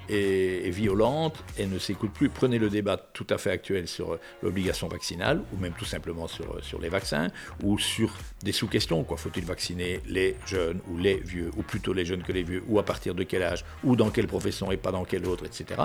est, 0.09 0.71
violente 0.71 1.43
et 1.59 1.67
ne 1.67 1.79
s'écoute 1.79 2.13
plus. 2.13 2.29
Prenez 2.29 2.59
le 2.59 2.71
débat 2.71 2.97
tout 2.97 3.27
à 3.31 3.39
fait 3.39 3.51
actuel 3.51 3.89
sur 3.89 4.19
l'obligation 4.43 4.89
vaccinale, 4.89 5.43
ou 5.53 5.59
même 5.59 5.73
tout 5.73 5.85
simplement 5.85 6.29
sur, 6.29 6.63
sur 6.65 6.81
les 6.81 6.89
vaccins, 6.89 7.29
ou 7.63 7.79
sur 7.79 8.17
des 8.43 8.53
sous-questions. 8.53 9.05
Quoi. 9.05 9.17
Faut-il 9.17 9.45
vacciner 9.45 10.01
les 10.07 10.37
jeunes 10.47 10.81
ou 10.89 10.97
les 10.97 11.17
vieux, 11.17 11.51
ou 11.57 11.63
plutôt 11.63 11.93
les 11.93 12.05
jeunes 12.05 12.23
que 12.23 12.33
les 12.33 12.43
vieux, 12.43 12.63
ou 12.69 12.79
à 12.79 12.85
partir 12.85 13.15
de 13.15 13.23
quel 13.23 13.43
âge, 13.43 13.65
ou 13.85 13.97
dans 13.97 14.11
quelle 14.11 14.27
profession 14.27 14.73
et 14.73 14.77
pas 14.77 14.93
dans 14.93 15.05
quelle 15.05 15.27
autre, 15.27 15.45
etc. 15.45 15.83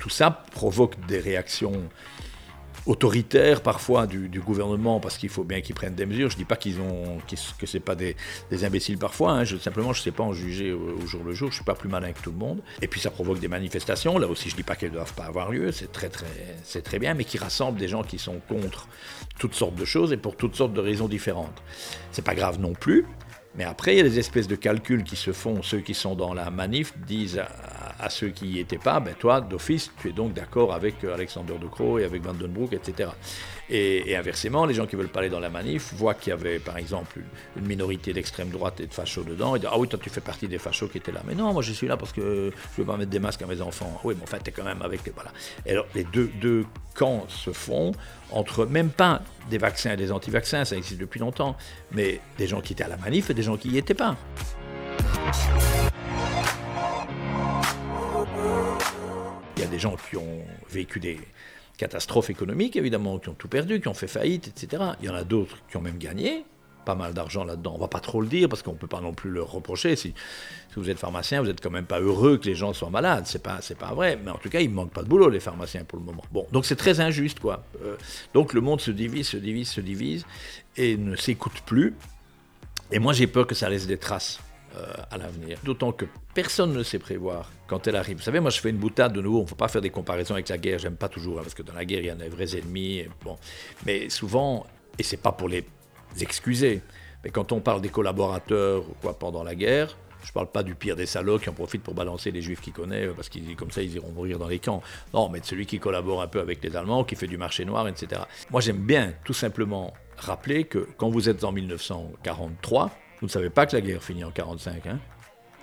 Tout 0.00 0.10
ça 0.10 0.30
provoque 0.30 0.98
des 1.06 1.18
réactions 1.18 1.88
autoritaire 2.86 3.62
parfois 3.62 4.06
du, 4.06 4.40
gouvernement 4.40 5.00
parce 5.00 5.18
qu'il 5.18 5.28
faut 5.28 5.44
bien 5.44 5.60
qu'ils 5.60 5.74
prennent 5.74 5.94
des 5.94 6.06
mesures. 6.06 6.30
Je 6.30 6.36
ne 6.36 6.38
dis 6.38 6.44
pas 6.44 6.56
qu'ils 6.56 6.80
ont, 6.80 7.18
que 7.58 7.66
ce 7.66 7.78
pas 7.78 7.94
des, 7.94 8.16
imbéciles 8.64 8.98
parfois. 8.98 9.32
Hein. 9.32 9.44
Simplement, 9.44 9.92
je 9.92 10.00
ne 10.00 10.04
sais 10.04 10.12
pas 10.12 10.22
en 10.22 10.32
juger 10.32 10.72
au, 10.72 11.06
jour 11.06 11.22
le 11.24 11.32
jour. 11.32 11.48
Je 11.48 11.54
ne 11.54 11.56
suis 11.56 11.64
pas 11.64 11.74
plus 11.74 11.88
malin 11.88 12.12
que 12.12 12.22
tout 12.22 12.30
le 12.30 12.38
monde. 12.38 12.60
Et 12.80 12.88
puis 12.88 13.00
ça 13.00 13.10
provoque 13.10 13.40
des 13.40 13.48
manifestations. 13.48 14.18
Là 14.18 14.28
aussi, 14.28 14.48
je 14.48 14.54
ne 14.54 14.58
dis 14.58 14.62
pas 14.62 14.76
qu'elles 14.76 14.90
ne 14.90 14.96
doivent 14.96 15.14
pas 15.14 15.24
avoir 15.24 15.50
lieu. 15.50 15.72
C'est 15.72 15.90
très, 15.90 16.08
très, 16.08 16.26
très 16.82 16.98
bien, 16.98 17.14
mais 17.14 17.24
qui 17.24 17.38
rassemblent 17.38 17.78
des 17.78 17.88
gens 17.88 18.02
qui 18.02 18.18
sont 18.18 18.40
contre 18.48 18.88
toutes 19.38 19.54
sortes 19.54 19.74
de 19.74 19.84
choses 19.84 20.12
et 20.12 20.16
pour 20.16 20.36
toutes 20.36 20.54
sortes 20.54 20.72
de 20.72 20.80
raisons 20.80 21.08
différentes. 21.08 21.62
C'est 22.12 22.24
pas 22.24 22.34
grave 22.34 22.60
non 22.60 22.72
plus. 22.72 23.04
Mais 23.56 23.64
après, 23.64 23.94
il 23.94 23.96
y 23.98 24.00
a 24.00 24.04
des 24.04 24.18
espèces 24.18 24.48
de 24.48 24.56
calculs 24.56 25.02
qui 25.02 25.16
se 25.16 25.32
font. 25.32 25.62
Ceux 25.62 25.80
qui 25.80 25.94
sont 25.94 26.14
dans 26.14 26.34
la 26.34 26.50
manif 26.50 26.92
disent 27.06 27.40
à, 27.98 28.10
ceux 28.10 28.28
qui 28.28 28.46
n'y 28.46 28.58
étaient 28.58 28.78
pas, 28.78 29.00
ben 29.00 29.14
toi, 29.18 29.40
d'office, 29.40 29.90
tu 30.00 30.10
es 30.10 30.12
donc 30.12 30.34
d'accord 30.34 30.74
avec 30.74 31.02
euh, 31.02 31.14
Alexander 31.14 31.54
De 31.58 31.66
Croo 31.66 31.98
et 31.98 32.04
avec 32.04 32.22
Van 32.22 32.34
Den 32.34 32.52
Broek, 32.52 32.74
etc. 32.74 33.08
Et, 33.68 34.16
inversement, 34.16 34.64
les 34.64 34.74
gens 34.74 34.86
qui 34.86 34.94
veulent 34.96 35.08
pas 35.08 35.20
aller 35.20 35.28
dans 35.28 35.40
la 35.40 35.50
manif 35.50 35.92
voient 35.94 36.14
qu'il 36.14 36.30
y 36.30 36.32
avait, 36.32 36.58
par 36.58 36.78
exemple, 36.78 37.20
une, 37.56 37.66
minorité 37.66 38.12
d'extrême 38.12 38.50
droite 38.50 38.80
et 38.80 38.86
de 38.86 38.94
fachos 38.94 39.24
dedans, 39.24 39.56
et 39.56 39.58
disent 39.58 39.68
Ah 39.72 39.78
oui, 39.78 39.88
toi, 39.88 39.98
tu 40.00 40.08
fais 40.08 40.20
partie 40.20 40.46
des 40.46 40.58
fachos 40.58 40.88
qui 40.88 40.98
étaient 40.98 41.12
là. 41.12 41.22
Mais 41.26 41.34
non, 41.34 41.52
moi, 41.52 41.62
je 41.62 41.72
suis 41.72 41.88
là 41.88 41.96
parce 41.96 42.12
que 42.12 42.52
je 42.72 42.80
veux 42.80 42.86
pas 42.86 42.96
mettre 42.96 43.10
des 43.10 43.18
masques 43.18 43.42
à 43.42 43.46
mes 43.46 43.60
enfants. 43.60 44.00
Oui, 44.04 44.14
mais 44.16 44.22
en 44.22 44.26
fait, 44.26 44.42
tu 44.42 44.50
es 44.50 44.52
quand 44.52 44.64
même 44.64 44.82
avec. 44.82 45.00
Voilà. 45.14 45.32
Et 45.64 45.72
alors, 45.72 45.86
les 45.94 46.04
deux, 46.04 46.30
deux 46.40 46.64
camps 46.94 47.26
se 47.28 47.52
font 47.52 47.92
entre 48.30 48.66
même 48.66 48.90
pas 48.90 49.22
des 49.50 49.58
vaccins 49.58 49.92
et 49.92 49.96
des 49.96 50.10
anti-vaccins, 50.10 50.64
ça 50.64 50.76
existe 50.76 51.00
depuis 51.00 51.20
longtemps, 51.20 51.56
mais 51.92 52.20
des 52.38 52.46
gens 52.46 52.60
qui 52.60 52.72
étaient 52.72 52.84
à 52.84 52.88
la 52.88 52.96
manif 52.96 53.30
et 53.30 53.34
des 53.34 53.42
gens 53.42 53.56
qui 53.56 53.68
n'y 53.68 53.78
étaient 53.78 53.94
pas. 53.94 54.16
Il 59.56 59.62
y 59.62 59.64
a 59.64 59.68
des 59.68 59.78
gens 59.78 59.96
qui 60.10 60.16
ont 60.16 60.44
vécu 60.70 61.00
des 61.00 61.18
catastrophes 61.76 62.30
économiques, 62.30 62.76
évidemment, 62.76 63.18
qui 63.18 63.28
ont 63.28 63.34
tout 63.34 63.48
perdu, 63.48 63.80
qui 63.80 63.88
ont 63.88 63.94
fait 63.94 64.06
faillite, 64.06 64.48
etc. 64.48 64.82
Il 65.00 65.06
y 65.06 65.10
en 65.10 65.14
a 65.14 65.24
d'autres 65.24 65.58
qui 65.70 65.76
ont 65.76 65.80
même 65.80 65.98
gagné, 65.98 66.44
pas 66.86 66.94
mal 66.94 67.12
d'argent 67.12 67.44
là-dedans. 67.44 67.74
On 67.74 67.80
va 67.80 67.88
pas 67.88 68.00
trop 68.00 68.20
le 68.20 68.28
dire 68.28 68.48
parce 68.48 68.62
qu'on 68.62 68.72
ne 68.72 68.78
peut 68.78 68.86
pas 68.86 69.00
non 69.00 69.12
plus 69.12 69.30
leur 69.30 69.50
reprocher. 69.50 69.96
Si, 69.96 70.14
vous 70.76 70.90
êtes 70.90 70.98
pharmacien, 70.98 71.40
vous 71.40 71.46
n'êtes 71.46 71.60
quand 71.60 71.70
même 71.70 71.86
pas 71.86 72.00
heureux 72.00 72.36
que 72.38 72.46
les 72.46 72.54
gens 72.54 72.72
soient 72.72 72.90
malades. 72.90 73.24
C'est 73.26 73.42
pas, 73.42 73.60
pas 73.78 73.94
vrai. 73.94 74.18
Mais 74.22 74.30
en 74.30 74.38
tout 74.38 74.48
cas, 74.48 74.60
il 74.60 74.70
ne 74.70 74.74
manque 74.74 74.92
pas 74.92 75.02
de 75.02 75.08
boulot 75.08 75.28
les 75.28 75.40
pharmaciens 75.40 75.84
pour 75.84 75.98
le 75.98 76.04
moment. 76.04 76.22
Bon, 76.32 76.46
donc 76.52 76.64
c'est 76.64 76.76
très 76.76 77.00
injuste 77.00 77.40
quoi. 77.40 77.64
Euh, 77.82 77.96
donc 78.34 78.52
le 78.52 78.60
monde 78.60 78.80
se 78.80 78.90
divise, 78.90 79.28
se 79.28 79.36
divise, 79.36 79.68
se 79.68 79.80
divise 79.80 80.24
et 80.76 80.96
ne 80.96 81.16
s'écoute 81.16 81.60
plus. 81.66 81.94
Et 82.92 82.98
moi 82.98 83.12
j'ai 83.12 83.26
peur 83.26 83.46
que 83.46 83.54
ça 83.54 83.68
laisse 83.68 83.86
des 83.86 83.98
traces. 83.98 84.38
Euh, 84.76 84.92
à 85.10 85.16
l'avenir. 85.16 85.58
D'autant 85.64 85.92
que 85.92 86.04
personne 86.34 86.72
ne 86.72 86.82
sait 86.82 86.98
prévoir 86.98 87.50
quand 87.66 87.86
elle 87.86 87.96
arrive. 87.96 88.18
Vous 88.18 88.22
savez, 88.22 88.40
moi 88.40 88.50
je 88.50 88.60
fais 88.60 88.68
une 88.68 88.76
boutade 88.76 89.12
de 89.12 89.22
nouveau, 89.22 89.38
on 89.38 89.42
ne 89.42 89.46
faut 89.46 89.54
pas 89.54 89.68
faire 89.68 89.80
des 89.80 89.90
comparaisons 89.90 90.34
avec 90.34 90.48
la 90.48 90.58
guerre, 90.58 90.78
j'aime 90.78 90.96
pas 90.96 91.08
toujours, 91.08 91.38
hein, 91.38 91.42
parce 91.42 91.54
que 91.54 91.62
dans 91.62 91.72
la 91.72 91.84
guerre 91.84 92.00
il 92.00 92.06
y 92.06 92.10
a 92.10 92.14
des 92.14 92.28
vrais 92.28 92.58
ennemis. 92.58 93.04
bon. 93.24 93.38
Mais 93.86 94.10
souvent, 94.10 94.66
et 94.98 95.02
c'est 95.02 95.16
pas 95.16 95.32
pour 95.32 95.48
les 95.48 95.64
excuser. 96.20 96.82
Mais 97.24 97.30
quand 97.30 97.52
on 97.52 97.60
parle 97.60 97.80
des 97.80 97.88
collaborateurs 97.88 98.84
quoi, 99.00 99.18
pendant 99.18 99.44
la 99.44 99.54
guerre, 99.54 99.96
je 100.22 100.28
ne 100.28 100.32
parle 100.34 100.50
pas 100.50 100.62
du 100.62 100.74
pire 100.74 100.96
des 100.96 101.06
salauds 101.06 101.38
qui 101.38 101.48
en 101.48 101.54
profitent 101.54 101.84
pour 101.84 101.94
balancer 101.94 102.30
les 102.30 102.42
juifs 102.42 102.60
qu'ils 102.60 102.74
connaissent, 102.74 103.14
parce 103.14 103.30
qu'ils 103.30 103.56
comme 103.56 103.70
ça 103.70 103.80
ils 103.80 103.94
iront 103.94 104.10
mourir 104.10 104.38
dans 104.38 104.48
les 104.48 104.58
camps. 104.58 104.82
Non, 105.14 105.30
mais 105.30 105.40
de 105.40 105.46
celui 105.46 105.64
qui 105.64 105.78
collabore 105.78 106.20
un 106.20 106.28
peu 106.28 106.40
avec 106.40 106.62
les 106.62 106.76
Allemands, 106.76 107.04
qui 107.04 107.16
fait 107.16 107.28
du 107.28 107.38
marché 107.38 107.64
noir, 107.64 107.88
etc. 107.88 108.22
Moi 108.50 108.60
j'aime 108.60 108.78
bien 108.78 109.14
tout 109.24 109.32
simplement 109.32 109.94
rappeler 110.18 110.64
que 110.64 110.86
quand 110.98 111.08
vous 111.08 111.30
êtes 111.30 111.44
en 111.44 111.52
1943, 111.52 112.90
vous 113.20 113.26
ne 113.26 113.30
savez 113.30 113.50
pas 113.50 113.66
que 113.66 113.76
la 113.76 113.82
guerre 113.82 114.02
finit 114.02 114.24
en 114.24 114.28
1945. 114.28 114.86
Hein? 114.86 114.98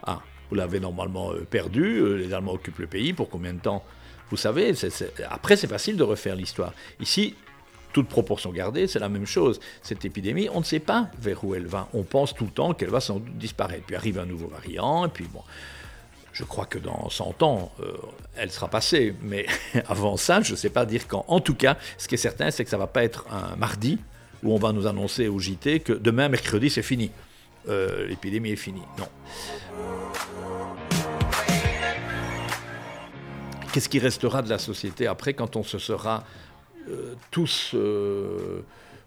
Ah, 0.05 0.22
vous 0.50 0.55
l'avez 0.55 0.79
normalement 0.79 1.31
euh, 1.31 1.45
perdu, 1.50 2.00
euh, 2.00 2.15
les 2.15 2.33
Allemands 2.33 2.53
occupent 2.53 2.79
le 2.79 2.88
pays, 2.88 3.13
pour 3.13 3.29
combien 3.29 3.53
de 3.53 3.60
temps? 3.60 3.83
Vous 4.29 4.38
savez, 4.38 4.74
après 5.29 5.55
c'est 5.55 5.67
facile 5.67 5.95
de 5.95 6.03
refaire 6.03 6.36
l'histoire. 6.36 6.74
Ici, 7.00 7.36
toute 7.93 8.07
proportion 8.07 8.51
gardée, 8.51 8.88
c'est 8.88 9.00
la 9.00 9.10
même 9.10 9.27
chose. 9.27 9.60
Cette 9.83 10.03
épidémie, 10.03 10.50
on 10.51 10.60
ne 10.60 10.65
sait 10.65 10.79
pas 10.79 11.10
vers 11.19 11.43
où 11.43 11.53
elle 11.53 11.67
va. 11.67 11.88
On 11.93 12.03
pense 12.03 12.33
tout 12.33 12.45
le 12.45 12.50
temps 12.50 12.74
qu'elle 12.74 12.89
va 12.89 13.00
sans 13.00 13.19
doute 13.19 13.38
disparaître. 13.38 13.83
Puis 13.86 13.95
arrive 13.95 14.17
un 14.17 14.25
nouveau 14.25 14.48
variant, 14.48 15.05
et 15.05 15.10
puis 15.10 15.25
bon. 15.31 15.41
Je 16.33 16.43
crois 16.43 16.65
que 16.65 16.79
dans 16.79 17.12
100 17.12 17.43
ans, 17.43 17.72
euh, 17.79 17.93
elle 18.36 18.51
sera 18.51 18.67
passée. 18.67 19.13
Mais 19.22 19.45
avant 19.88 20.17
ça, 20.17 20.41
je 20.41 20.53
ne 20.53 20.57
sais 20.57 20.72
pas 20.72 20.88
dire 20.88 21.07
quand. 21.07 21.25
En 21.27 21.39
tout 21.39 21.53
cas, 21.53 21.77
ce 22.00 22.07
qui 22.07 22.15
est 22.15 22.17
certain, 22.17 22.50
c'est 22.50 22.63
que 22.63 22.72
ça 22.72 22.77
ne 22.77 22.81
va 22.81 22.88
pas 22.88 23.03
être 23.03 23.27
un 23.31 23.55
mardi 23.55 24.00
où 24.41 24.51
on 24.51 24.57
va 24.57 24.74
nous 24.74 24.88
annoncer 24.88 25.27
au 25.27 25.38
JT 25.38 25.81
que 25.81 25.93
demain, 25.93 26.29
mercredi, 26.29 26.72
c'est 26.72 26.81
fini. 26.81 27.12
Euh, 27.67 28.08
l'épidémie 28.08 28.51
est 28.51 28.58
finie. 28.58 28.82
Non. 28.98 29.08
Qu'est-ce 33.71 33.89
qui 33.89 33.99
restera 33.99 34.41
de 34.41 34.49
la 34.49 34.60
société 34.60 35.08
après 35.08 35.34
quand 35.34 35.56
on 35.56 35.63
se 35.63 35.80
sera 35.80 36.23
euh, 36.89 37.15
tous 37.32 37.71
euh, 37.73 38.62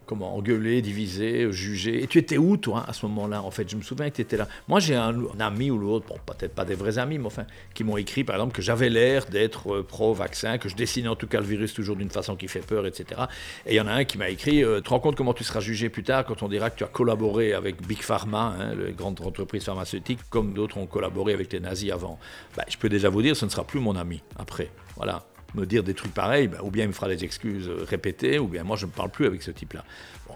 comment 0.07 0.37
engueuler, 0.37 0.83
diviser, 0.83 1.51
juger. 1.53 2.03
Et 2.03 2.07
tu 2.07 2.19
étais 2.19 2.39
où, 2.39 2.57
toi, 2.57 2.85
à 2.87 2.93
ce 2.93 3.05
moment-là 3.07 3.43
En 3.43 3.51
fait, 3.51 3.69
je 3.69 3.77
me 3.77 3.83
souviens 3.83 4.09
que 4.09 4.17
tu 4.17 4.23
étais 4.23 4.37
là. 4.37 4.49
Moi, 4.69 4.81
j'ai 4.81 4.95
un, 4.95 5.15
ami 5.41 5.71
ou 5.71 5.79
l'autre, 5.79 6.07
bon, 6.09 6.17
peut-être 6.25 6.55
pas 6.55 6.65
des 6.65 6.75
vrais 6.75 6.99
amis, 6.99 7.19
mais 7.19 7.27
enfin, 7.27 7.45
qui 7.75 7.85
m'ont 7.85 7.97
écrit, 7.97 8.25
par 8.25 8.37
exemple, 8.37 8.55
que 8.55 8.63
j'avais 8.63 8.89
l'air 8.89 9.27
d'être 9.27 9.75
euh, 9.75 9.83
pro-vaccin, 9.83 10.59
que 10.59 10.69
je 10.69 10.77
dessinais 10.77 11.09
en 11.09 11.17
tout 11.17 11.27
cas 11.27 11.41
le 11.41 11.47
virus 11.47 11.75
toujours 11.75 11.97
d'une 11.97 12.11
façon 12.11 12.37
qui 12.37 12.49
fait 12.49 12.61
peur, 12.61 12.87
etc. 12.87 13.23
Et 13.67 13.75
il 13.75 13.77
y 13.77 13.81
en 13.81 13.87
a 13.87 13.93
un 13.93 14.05
qui 14.05 14.19
m'a 14.19 14.31
écrit 14.31 14.63
Tu 14.63 14.83
te 14.83 14.89
rends 14.89 15.01
compte 15.01 15.17
comment 15.17 15.35
tu 15.35 15.45
seras 15.45 15.61
jugé 15.61 15.89
plus 15.89 16.05
tard 16.05 16.25
quand 16.25 16.43
on 16.43 16.49
dira 16.49 16.71
que 16.71 16.79
tu 16.79 16.85
as 16.85 16.89
collaboré 16.89 17.53
avec 17.53 17.87
Big 17.87 18.03
Pharma, 18.03 18.55
hein, 18.59 18.75
les 18.75 18.93
grandes 18.93 19.21
entreprises 19.21 19.65
pharmaceutiques, 19.65 20.21
comme 20.31 20.53
d'autres 20.53 20.79
ont 20.79 20.87
collaboré 20.87 21.33
avec 21.33 21.53
les 21.53 21.61
nazis 21.61 21.91
avant 21.91 22.19
ben, 22.57 22.65
Je 22.69 22.77
peux 22.77 22.89
déjà 22.89 23.09
vous 23.09 23.23
dire, 23.23 23.37
ce 23.37 23.45
ne 23.45 23.51
sera 23.51 23.65
plus 23.65 23.81
mon 23.81 23.97
ami 23.97 24.23
après. 24.39 24.71
Voilà 24.97 25.25
me 25.55 25.65
dire 25.65 25.83
des 25.83 25.95
trucs 25.95 26.13
pareils, 26.13 26.49
ben, 26.49 26.59
ou 26.63 26.71
bien 26.71 26.85
il 26.85 26.89
me 26.89 26.93
fera 26.93 27.09
des 27.09 27.25
excuses 27.25 27.69
répétées, 27.69 28.39
ou 28.39 28.49
bien 28.49 28.65
moi 28.65 28.77
je 28.77 28.87
ne 28.87 28.91
parle 28.91 29.11
plus 29.11 29.27
avec 29.27 29.43
ce 29.43 29.51
type-là. 29.51 29.85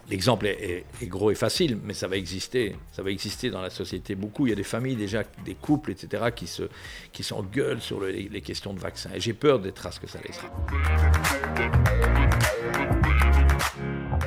L'exemple 0.09 0.47
est, 0.47 0.85
gros 1.03 1.31
et 1.31 1.35
facile, 1.35 1.79
mais 1.85 1.95
ça 1.95 2.09
va 2.09 2.17
exister. 2.17 2.77
Ça 2.93 3.03
va 3.03 3.11
exister 3.11 3.51
dans 3.51 3.61
la 3.61 3.71
société 3.71 4.15
beaucoup. 4.15 4.47
Il 4.47 4.51
y 4.51 4.53
a 4.53 4.57
des 4.57 4.63
familles 4.63 4.97
déjà, 4.97 5.23
des 5.45 5.55
couples, 5.55 5.91
etc., 5.93 6.25
qui, 6.35 6.47
se, 6.47 6.65
qui 7.13 7.23
s'engueulent 7.23 7.81
sur 7.81 8.01
les 8.01 8.41
questions 8.41 8.73
de 8.73 8.81
vaccins. 8.81 9.11
Et 9.15 9.21
j'ai 9.21 9.35
peur 9.35 9.59
des 9.61 9.73
traces 9.73 9.99
que 9.99 10.09
ça 10.09 10.19
laissera. 10.27 10.49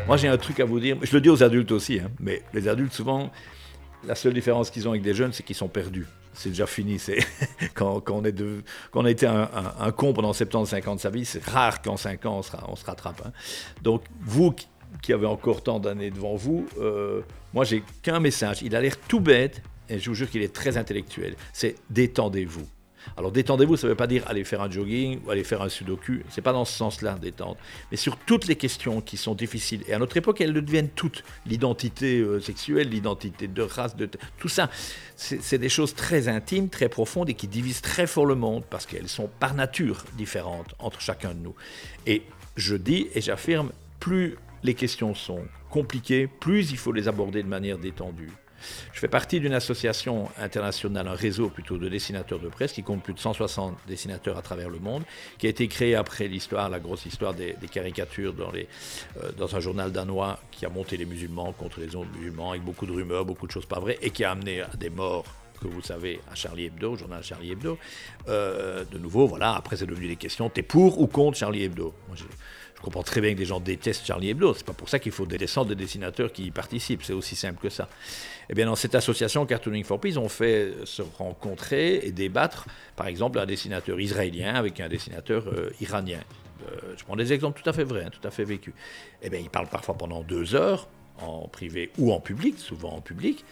Moi 0.08 0.18
j'ai 0.18 0.28
un 0.28 0.38
truc 0.38 0.60
à 0.60 0.66
vous 0.66 0.80
dire, 0.80 0.98
je 1.02 1.14
le 1.14 1.22
dis 1.22 1.30
aux 1.30 1.44
adultes 1.44 1.72
aussi, 1.72 2.00
hein, 2.00 2.12
mais 2.20 2.42
les 2.54 2.68
adultes 2.68 2.94
souvent, 2.94 3.32
la 4.06 4.16
seule 4.16 4.34
différence 4.34 4.70
qu'ils 4.70 4.88
ont 4.88 4.92
avec 4.92 5.04
des 5.04 5.14
jeunes, 5.14 5.34
c'est 5.34 5.44
qu'ils 5.44 5.56
sont 5.56 5.70
perdus 5.70 6.08
c'est 6.34 6.50
déjà 6.50 6.66
fini. 6.66 7.00
C'est 7.00 7.20
quand, 7.74 8.04
on 8.10 8.24
est 8.24 8.32
de, 8.32 8.64
on 8.94 9.06
a 9.06 9.12
été 9.12 9.26
un, 9.26 9.92
con 9.96 10.14
pendant 10.14 10.34
70, 10.34 10.70
50 10.70 11.00
sa 11.00 11.10
vie, 11.10 11.26
c'est 11.26 11.44
rare 11.44 11.82
qu'en 11.82 11.98
5 11.98 12.26
ans 12.26 12.42
on 12.68 12.76
se, 12.76 12.86
rattrape. 12.86 13.22
Hein. 13.26 13.32
Donc 13.82 14.04
vous 14.22 14.54
qui 15.02 15.14
avez 15.14 15.26
encore 15.26 15.64
tant 15.64 15.80
d'années 15.80 16.12
devant 16.12 16.36
vous, 16.36 16.68
euh, 16.80 17.22
moi 17.54 17.64
j'ai 17.64 17.84
qu'un 18.02 18.20
message. 18.20 18.62
Il 18.62 18.76
a 18.76 18.82
l'air 18.82 18.98
tout 19.08 19.20
bête, 19.20 19.62
et 19.90 20.00
je 20.00 20.10
vous 20.10 20.16
jure 20.16 20.30
qu'il 20.30 20.42
est 20.42 20.54
très 20.54 20.78
intellectuel. 20.78 21.36
C'est 21.52 21.76
détendez-vous. 21.90 22.68
Alors 23.18 23.32
détendez-vous, 23.32 23.78
ça 23.78 23.88
ne 23.88 23.92
veut 23.92 23.98
pas 23.98 24.08
dire 24.08 24.24
aller 24.28 24.44
faire 24.44 24.62
un 24.62 24.70
jogging 24.70 25.20
ou 25.26 25.32
aller 25.32 25.44
faire 25.44 25.62
un 25.62 25.70
sudoku, 25.70 26.22
c'est 26.30 26.42
pas 26.42 26.54
dans 26.54 26.66
ce 26.66 26.74
sens-là 26.74 27.18
détendre, 27.20 27.58
mais 27.92 27.98
sur 27.98 28.18
toutes 28.18 28.48
les 28.48 28.56
questions 28.56 29.02
qui 29.02 29.18
sont 29.18 29.36
difficiles. 29.36 29.84
Et 29.88 29.94
à 29.94 30.00
notre 30.00 30.18
époque, 30.18 30.42
elles 30.42 30.54
le 30.54 30.62
deviennent 30.62 30.90
toutes. 30.90 31.24
L'identité 31.46 32.20
euh, 32.20 32.40
sexuelle, 32.40 32.90
l'identité 32.90 33.48
de 33.48 33.62
race, 33.62 33.96
de 33.96 34.10
tout 34.38 34.50
ça, 34.50 34.70
c'est 35.16 35.58
des 35.58 35.70
choses 35.70 35.94
très 35.94 36.28
intimes, 36.28 36.70
très 36.70 36.90
profondes 36.90 37.30
et 37.30 37.34
qui 37.34 37.48
divisent 37.48 37.82
très 37.82 38.08
fort 38.08 38.26
le 38.26 38.36
monde 38.36 38.64
parce 38.70 38.86
qu'elles 38.86 39.08
sont 39.08 39.30
par 39.40 39.54
nature 39.54 40.04
différentes 40.18 40.74
entre 40.80 41.00
chacun 41.02 41.34
de 41.34 41.40
nous. 41.40 41.56
Et 42.06 42.24
je 42.56 42.76
dis 42.76 43.08
et 43.14 43.22
j'affirme, 43.22 43.72
plus 44.00 44.38
les 44.64 44.74
questions 44.74 45.14
sont 45.14 45.44
compliquées, 45.70 46.28
plus 46.28 46.72
il 46.72 46.78
faut 46.78 46.92
les 46.92 47.08
aborder 47.08 47.44
de 47.44 47.48
manière 47.48 47.78
détendue. 47.78 48.32
Je 48.94 49.00
fais 49.00 49.08
partie 49.08 49.40
d'une 49.40 49.54
association 49.54 50.30
internationale, 50.38 51.08
un 51.08 51.16
réseau 51.16 51.50
plutôt 51.50 51.78
de 51.78 51.90
dessinateurs 51.90 52.40
de 52.40 52.50
presse 52.50 52.74
qui 52.74 52.84
compte 52.84 53.04
plus 53.04 53.14
de 53.14 53.20
160 53.20 53.78
dessinateurs 53.88 54.38
à 54.38 54.42
travers 54.42 54.70
le 54.70 54.80
monde, 54.80 55.04
qui 55.38 55.48
a 55.48 55.50
été 55.50 55.68
créé 55.68 55.96
après 55.96 56.28
l'histoire, 56.28 56.70
la 56.70 56.80
grosse 56.80 57.06
histoire 57.06 57.34
des, 57.34 57.56
caricatures 57.72 58.34
dans, 58.34 58.52
euh, 58.54 59.32
dans 59.38 59.56
un 59.56 59.60
journal 59.60 59.92
danois 59.92 60.40
qui 60.52 60.66
a 60.66 60.70
monté 60.70 60.98
les 60.98 61.06
musulmans 61.06 61.54
contre 61.54 61.80
les 61.80 61.96
autres 61.96 62.12
musulmans 62.18 62.52
avec 62.52 62.64
beaucoup 62.64 62.86
de 62.86 62.92
rumeurs, 62.92 63.26
beaucoup 63.26 63.48
de 63.48 63.52
choses 63.52 63.66
pas 63.66 63.80
vraies 63.80 63.98
et 64.02 64.10
qui 64.10 64.24
a 64.24 64.32
amené 64.32 64.62
à 64.62 64.70
des 64.78 64.90
morts 64.90 65.26
que 65.60 65.68
vous 65.68 65.82
savez 65.82 66.20
à 66.32 66.36
Charlie 66.36 66.66
Hebdo, 66.66 66.96
journal 66.96 67.24
Charlie 67.24 67.52
Hebdo. 67.52 67.78
Euh, 68.28 68.84
de 68.92 68.98
nouveau, 68.98 69.28
voilà, 69.28 69.56
après 69.56 69.78
c'est 69.78 69.86
devenu 69.86 70.08
des 70.08 70.16
questions, 70.16 70.50
t'es 70.50 70.64
pour 70.64 71.00
ou 71.00 71.08
contre 71.08 71.38
Charlie 71.38 71.64
Hebdo? 71.64 71.94
Je 72.16 72.82
comprends 72.82 73.04
très 73.04 73.22
bien 73.22 73.32
que 73.32 73.38
des 73.38 73.46
gens 73.46 73.62
détestent 73.62 74.06
Charlie 74.06 74.32
Hebdo. 74.32 74.54
C'est 74.54 74.66
pas 74.66 74.74
pour 74.74 74.90
ça 74.90 75.00
qu'il 75.00 75.14
faut 75.14 75.26
des 75.26 75.38
descentes 75.38 75.70
de 75.70 75.74
dessinateurs 75.74 76.34
qui 76.34 76.48
y 76.48 76.52
participent. 76.52 77.02
C'est 77.04 77.14
aussi 77.14 77.34
simple 77.34 77.62
que 77.62 77.70
ça. 77.70 77.88
Eh 78.50 78.54
bien, 78.54 78.66
dans 78.66 78.76
cette 78.76 78.94
association 78.94 79.46
Cartooning 79.46 79.86
for 79.86 80.02
Peace, 80.02 80.18
on 80.18 80.28
fait 80.28 80.74
se 80.84 81.02
rencontrer 81.02 82.06
et 82.06 82.12
débattre, 82.12 82.68
par 82.98 83.08
exemple, 83.08 83.40
un 83.40 83.46
dessinateur 83.46 84.02
israélien 84.02 84.56
avec 84.56 84.82
un 84.82 84.90
dessinateur 84.90 85.48
euh, 85.48 85.70
iranien. 85.80 86.20
Euh, 86.68 86.94
je 86.98 87.04
prends 87.06 87.16
des 87.16 87.32
exemples 87.32 87.62
tout 87.62 87.70
à 87.70 87.72
fait 87.72 87.86
vrais, 87.86 88.04
hein, 88.04 88.10
tout 88.12 88.28
à 88.28 88.32
fait 88.32 88.44
vécus. 88.44 88.74
Eh 89.22 89.30
bien, 89.30 89.40
ils 89.40 89.50
parlent 89.50 89.70
parfois 89.70 89.96
pendant 89.96 90.22
deux 90.22 90.54
heures, 90.54 90.90
en 91.22 91.48
privé 91.48 91.90
ou 91.98 92.12
en 92.12 92.20
public, 92.20 92.60
souvent 92.60 92.96
en 92.96 93.02
public. 93.02 93.46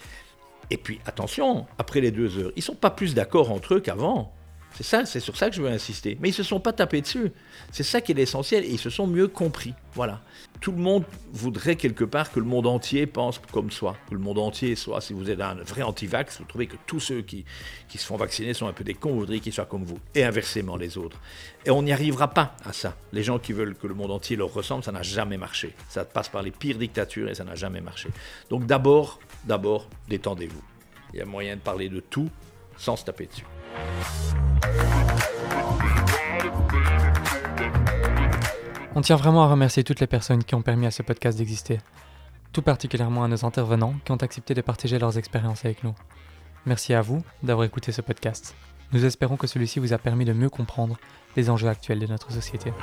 Et 0.71 0.77
puis, 0.77 0.99
attention, 1.05 1.67
après 1.77 1.99
les 1.99 2.12
deux 2.12 2.38
heures, 2.39 2.53
ils 2.55 2.63
sont 2.63 2.75
pas 2.75 2.89
plus 2.89 3.13
d'accord 3.13 3.51
entre 3.51 3.75
eux 3.75 3.79
qu'avant. 3.81 4.34
C'est 4.73 4.84
ça, 4.84 5.05
c'est 5.05 5.19
sur 5.19 5.36
ça 5.36 5.49
que 5.49 5.55
je 5.55 5.62
veux 5.62 5.69
insister. 5.69 6.17
Mais 6.21 6.29
ils 6.29 6.34
se 6.34 6.43
sont 6.43 6.60
pas 6.60 6.73
tapés 6.73 7.01
dessus. 7.01 7.31
C'est 7.71 7.84
ça 7.84 8.01
qui 8.01 8.13
est 8.13 8.15
l'essentiel 8.15 8.65
ils 8.65 8.79
se 8.79 8.89
sont 8.89 9.07
mieux 9.07 9.27
compris. 9.27 9.73
Voilà. 9.93 10.21
Tout 10.62 10.71
le 10.71 10.77
monde 10.77 11.03
voudrait 11.34 11.75
quelque 11.75 12.03
part 12.03 12.31
que 12.31 12.39
le 12.39 12.45
monde 12.45 12.67
entier 12.67 13.05
pense 13.05 13.39
comme 13.51 13.71
soi. 13.71 13.97
Que 14.10 14.15
le 14.15 14.21
monde 14.21 14.39
entier 14.39 14.75
soit, 14.75 15.01
si 15.01 15.13
vous 15.13 15.29
êtes 15.29 15.41
un 15.41 15.55
vrai 15.55 15.81
anti-vax, 15.81 16.39
vous 16.39 16.45
trouvez 16.45 16.67
que 16.67 16.77
tous 16.88 16.99
ceux 16.99 17.21
qui, 17.21 17.45
qui 17.89 17.97
se 17.97 18.05
font 18.05 18.15
vacciner 18.15 18.53
sont 18.53 18.67
un 18.67 18.73
peu 18.73 18.84
des 18.84 18.93
cons, 18.93 19.12
vous 19.12 19.19
voudriez 19.19 19.41
qu'ils 19.41 19.53
soient 19.53 19.65
comme 19.65 19.84
vous. 19.84 19.99
Et 20.15 20.23
inversement 20.23 20.77
les 20.77 20.97
autres. 20.97 21.19
Et 21.65 21.71
on 21.71 21.84
n'y 21.84 21.91
arrivera 21.91 22.29
pas 22.29 22.55
à 22.65 22.73
ça. 22.73 22.95
Les 23.12 23.23
gens 23.23 23.39
qui 23.39 23.53
veulent 23.53 23.75
que 23.75 23.88
le 23.88 23.93
monde 23.93 24.12
entier 24.12 24.36
leur 24.36 24.53
ressemble, 24.53 24.84
ça 24.84 24.91
n'a 24.91 25.03
jamais 25.03 25.38
marché. 25.38 25.75
Ça 25.89 26.05
passe 26.05 26.29
par 26.29 26.43
les 26.43 26.51
pires 26.51 26.77
dictatures 26.77 27.29
et 27.29 27.36
ça 27.36 27.43
n'a 27.43 27.55
jamais 27.55 27.81
marché. 27.81 28.10
Donc 28.49 28.65
d'abord, 28.65 29.19
d'abord, 29.43 29.88
détendez-vous. 30.07 30.63
Il 31.13 31.19
y 31.19 31.21
a 31.21 31.25
moyen 31.25 31.55
de 31.55 31.62
parler 31.62 31.89
de 31.89 31.99
tout 31.99 32.29
sans 32.77 32.95
se 32.95 33.03
taper 33.05 33.25
dessus. 33.25 33.45
On 38.93 39.02
tient 39.02 39.15
vraiment 39.15 39.43
à 39.43 39.47
remercier 39.47 39.84
toutes 39.84 40.00
les 40.00 40.08
personnes 40.08 40.43
qui 40.43 40.54
ont 40.54 40.62
permis 40.62 40.86
à 40.86 40.91
ce 40.91 41.02
podcast 41.02 41.38
d'exister, 41.38 41.80
tout 42.54 42.62
particulièrement 42.62 43.24
à 43.24 43.28
nos 43.28 43.45
intervenants 43.45 43.95
qui 44.06 44.12
ont 44.12 44.17
accepté 44.17 44.54
de 44.54 44.62
partager 44.62 45.00
leurs 45.00 45.17
expériences 45.17 45.65
avec 45.65 45.84
nous. 45.84 45.95
Merci 46.65 46.93
à 46.93 47.02
vous 47.02 47.24
d'avoir 47.41 47.65
écouté 47.65 47.91
ce 47.91 48.02
podcast. 48.02 48.54
Nous 48.91 49.06
espérons 49.06 49.38
que 49.38 49.47
celui-ci 49.47 49.80
vous 49.80 49.93
a 49.93 49.97
permis 49.97 50.26
de 50.26 50.34
mieux 50.34 50.50
comprendre 50.50 50.97
les 51.36 51.50
enjeux 51.50 51.69
actuels 51.69 52.00
de 52.00 52.08
notre 52.08 52.32
société. 52.32 52.74